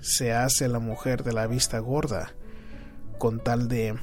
se 0.00 0.34
hace 0.34 0.68
la 0.68 0.80
mujer 0.80 1.22
de 1.22 1.32
la 1.32 1.46
vista 1.46 1.78
gorda 1.78 2.34
con 3.18 3.40
tal 3.40 3.68
de 3.68 3.96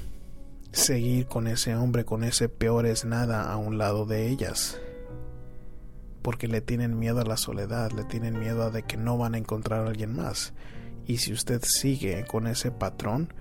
seguir 0.71 1.27
con 1.27 1.47
ese 1.47 1.75
hombre, 1.75 2.05
con 2.05 2.23
ese 2.23 2.49
peor 2.49 2.85
es 2.85 3.05
nada 3.05 3.51
a 3.51 3.57
un 3.57 3.77
lado 3.77 4.05
de 4.05 4.27
ellas. 4.27 4.79
Porque 6.21 6.47
le 6.47 6.61
tienen 6.61 6.99
miedo 6.99 7.21
a 7.21 7.25
la 7.25 7.37
soledad, 7.37 7.91
le 7.91 8.03
tienen 8.03 8.39
miedo 8.39 8.63
a 8.63 8.69
de 8.69 8.83
que 8.83 8.97
no 8.97 9.17
van 9.17 9.35
a 9.35 9.37
encontrar 9.37 9.85
a 9.85 9.89
alguien 9.89 10.15
más. 10.15 10.53
Y 11.05 11.17
si 11.17 11.33
usted 11.33 11.61
sigue 11.63 12.25
con 12.25 12.45
ese 12.45 12.71
patrón, 12.71 13.33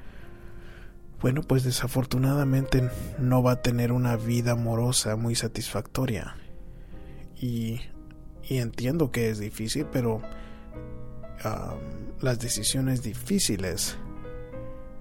bueno, 1.20 1.42
pues 1.42 1.64
desafortunadamente 1.64 2.88
no 3.18 3.42
va 3.42 3.52
a 3.52 3.62
tener 3.62 3.92
una 3.92 4.16
vida 4.16 4.52
amorosa 4.52 5.16
muy 5.16 5.34
satisfactoria. 5.34 6.36
Y, 7.40 7.80
y 8.48 8.58
entiendo 8.58 9.10
que 9.10 9.28
es 9.28 9.38
difícil, 9.38 9.86
pero 9.92 10.22
las 12.20 12.38
decisiones 12.38 13.02
difíciles 13.02 13.96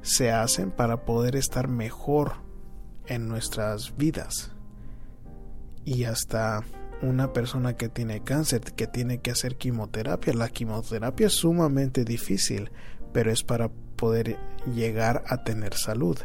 se 0.08 0.32
hacen 0.32 0.72
para 0.72 1.04
poder 1.04 1.36
estar 1.36 1.68
mejor 1.68 2.36
en 3.08 3.28
nuestras 3.28 3.98
vidas. 3.98 4.52
Y 5.84 6.06
hasta 6.06 6.64
una 7.02 7.34
persona 7.34 7.76
que 7.76 7.90
tiene 7.90 8.24
cáncer, 8.24 8.62
que 8.62 8.88
tiene 8.88 9.20
que 9.20 9.32
hacer 9.32 9.58
quimioterapia, 9.58 10.34
la 10.34 10.48
quimioterapia 10.48 11.28
es 11.28 11.34
sumamente 11.34 12.06
difícil, 12.06 12.72
pero 13.12 13.32
es 13.32 13.44
para 13.44 13.68
poder 13.98 14.38
llegar 14.74 15.26
a 15.28 15.44
tener 15.44 15.74
salud. 15.74 16.18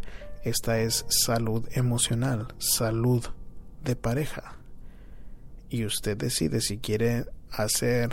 Esta 0.45 0.79
es 0.79 1.05
salud 1.09 1.69
emocional, 1.73 2.55
salud 2.59 3.25
de 3.83 3.97
pareja. 3.97 4.59
Y 5.69 5.87
usted 5.87 6.17
decide 6.17 6.61
si 6.61 6.79
quiere 6.79 7.25
hacer 7.51 8.11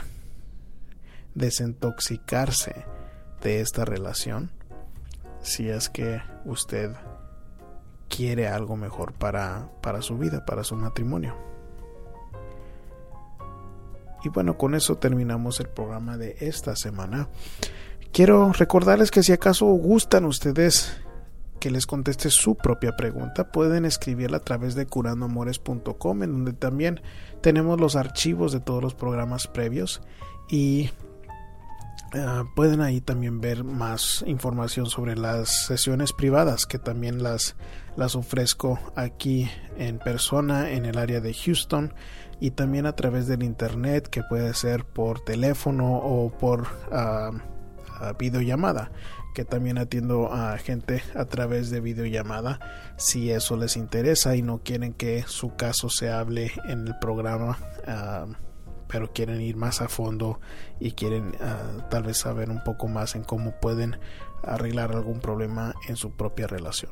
desintoxicarse 1.35 2.85
de 3.43 3.61
esta 3.61 3.85
relación 3.85 4.51
si 5.41 5.69
es 5.69 5.89
que 5.89 6.21
usted 6.45 6.91
quiere 8.07 8.47
algo 8.47 8.75
mejor 8.75 9.13
para, 9.13 9.69
para 9.81 10.01
su 10.01 10.17
vida, 10.17 10.45
para 10.45 10.63
su 10.63 10.75
matrimonio. 10.75 11.35
Y 14.23 14.29
bueno, 14.29 14.57
con 14.57 14.75
eso 14.75 14.97
terminamos 14.97 15.59
el 15.59 15.69
programa 15.69 16.17
de 16.17 16.35
esta 16.39 16.75
semana. 16.75 17.29
Quiero 18.11 18.51
recordarles 18.51 19.11
que 19.11 19.23
si 19.23 19.31
acaso 19.31 19.65
gustan 19.65 20.25
ustedes 20.25 20.97
que 21.59 21.71
les 21.71 21.85
conteste 21.85 22.29
su 22.29 22.55
propia 22.55 22.95
pregunta, 22.95 23.51
pueden 23.51 23.85
escribirla 23.85 24.37
a 24.37 24.41
través 24.41 24.75
de 24.75 24.87
curandoamores.com, 24.87 26.23
en 26.23 26.31
donde 26.31 26.53
también 26.53 27.01
tenemos 27.41 27.79
los 27.79 27.95
archivos 27.95 28.51
de 28.51 28.59
todos 28.59 28.81
los 28.81 28.95
programas 28.95 29.47
previos 29.47 30.01
y 30.49 30.89
Ah, 32.13 32.43
pueden 32.55 32.81
ahí 32.81 33.01
también 33.01 33.39
ver 33.39 33.63
más 33.63 34.23
información 34.25 34.87
sobre 34.87 35.15
las 35.15 35.67
sesiones 35.67 36.11
privadas 36.11 36.65
que 36.65 36.79
también 36.79 37.21
las, 37.21 37.55
las 37.97 38.15
ofrezco 38.15 38.79
aquí 38.95 39.47
en 39.77 39.99
persona 39.99 40.71
en 40.71 40.85
el 40.85 40.97
área 40.97 41.19
de 41.19 41.35
Houston 41.35 41.93
y 42.39 42.51
también 42.51 42.87
a 42.87 42.95
través 42.95 43.27
del 43.27 43.43
internet 43.43 44.07
que 44.07 44.23
puede 44.23 44.55
ser 44.55 44.85
por 44.85 45.19
teléfono 45.19 45.97
o 45.97 46.31
por 46.31 46.61
uh, 46.91 48.17
videollamada 48.17 48.91
que 49.35 49.45
también 49.45 49.77
atiendo 49.77 50.33
a 50.33 50.57
gente 50.57 51.03
a 51.13 51.25
través 51.25 51.69
de 51.69 51.79
videollamada 51.79 52.59
si 52.97 53.29
eso 53.29 53.55
les 53.55 53.77
interesa 53.77 54.35
y 54.35 54.41
no 54.41 54.63
quieren 54.63 54.93
que 54.93 55.25
su 55.27 55.55
caso 55.55 55.89
se 55.89 56.09
hable 56.09 56.51
en 56.65 56.87
el 56.87 56.97
programa 56.97 57.59
pero 58.89 59.13
quieren 59.13 59.39
ir 59.39 59.55
más 59.55 59.81
a 59.81 59.87
fondo 59.87 60.39
y 60.79 60.91
quieren 60.91 61.35
ah, 61.39 61.87
tal 61.89 62.03
vez 62.03 62.17
saber 62.17 62.49
un 62.49 62.63
poco 62.63 62.87
más 62.87 63.15
en 63.15 63.23
cómo 63.23 63.51
pueden 63.51 63.97
arreglar 64.43 64.91
algún 64.91 65.19
problema 65.19 65.75
en 65.87 65.95
su 65.95 66.11
propia 66.11 66.47
relación. 66.47 66.91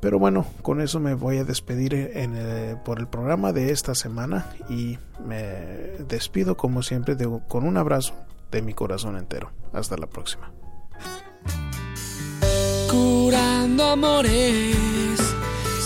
Pero 0.00 0.18
bueno, 0.18 0.46
con 0.62 0.82
eso 0.82 1.00
me 1.00 1.14
voy 1.14 1.38
a 1.38 1.44
despedir 1.44 1.94
en 1.94 2.78
por 2.84 2.98
el 2.98 3.08
programa 3.08 3.52
de 3.52 3.72
esta 3.72 3.94
semana 3.94 4.46
y 4.68 4.98
me 5.24 5.40
despido 6.06 6.56
como 6.56 6.82
siempre 6.82 7.16
con 7.48 7.64
un 7.64 7.78
abrazo 7.78 8.14
de 8.50 8.60
mi 8.60 8.74
corazón 8.74 9.16
entero. 9.16 9.52
Hasta 9.72 9.96
la 9.96 10.06
próxima. 10.06 10.52
Curando 12.90 13.84
amores, 13.84 15.18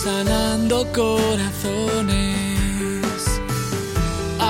sanando 0.03 0.85
corazones 0.91 2.40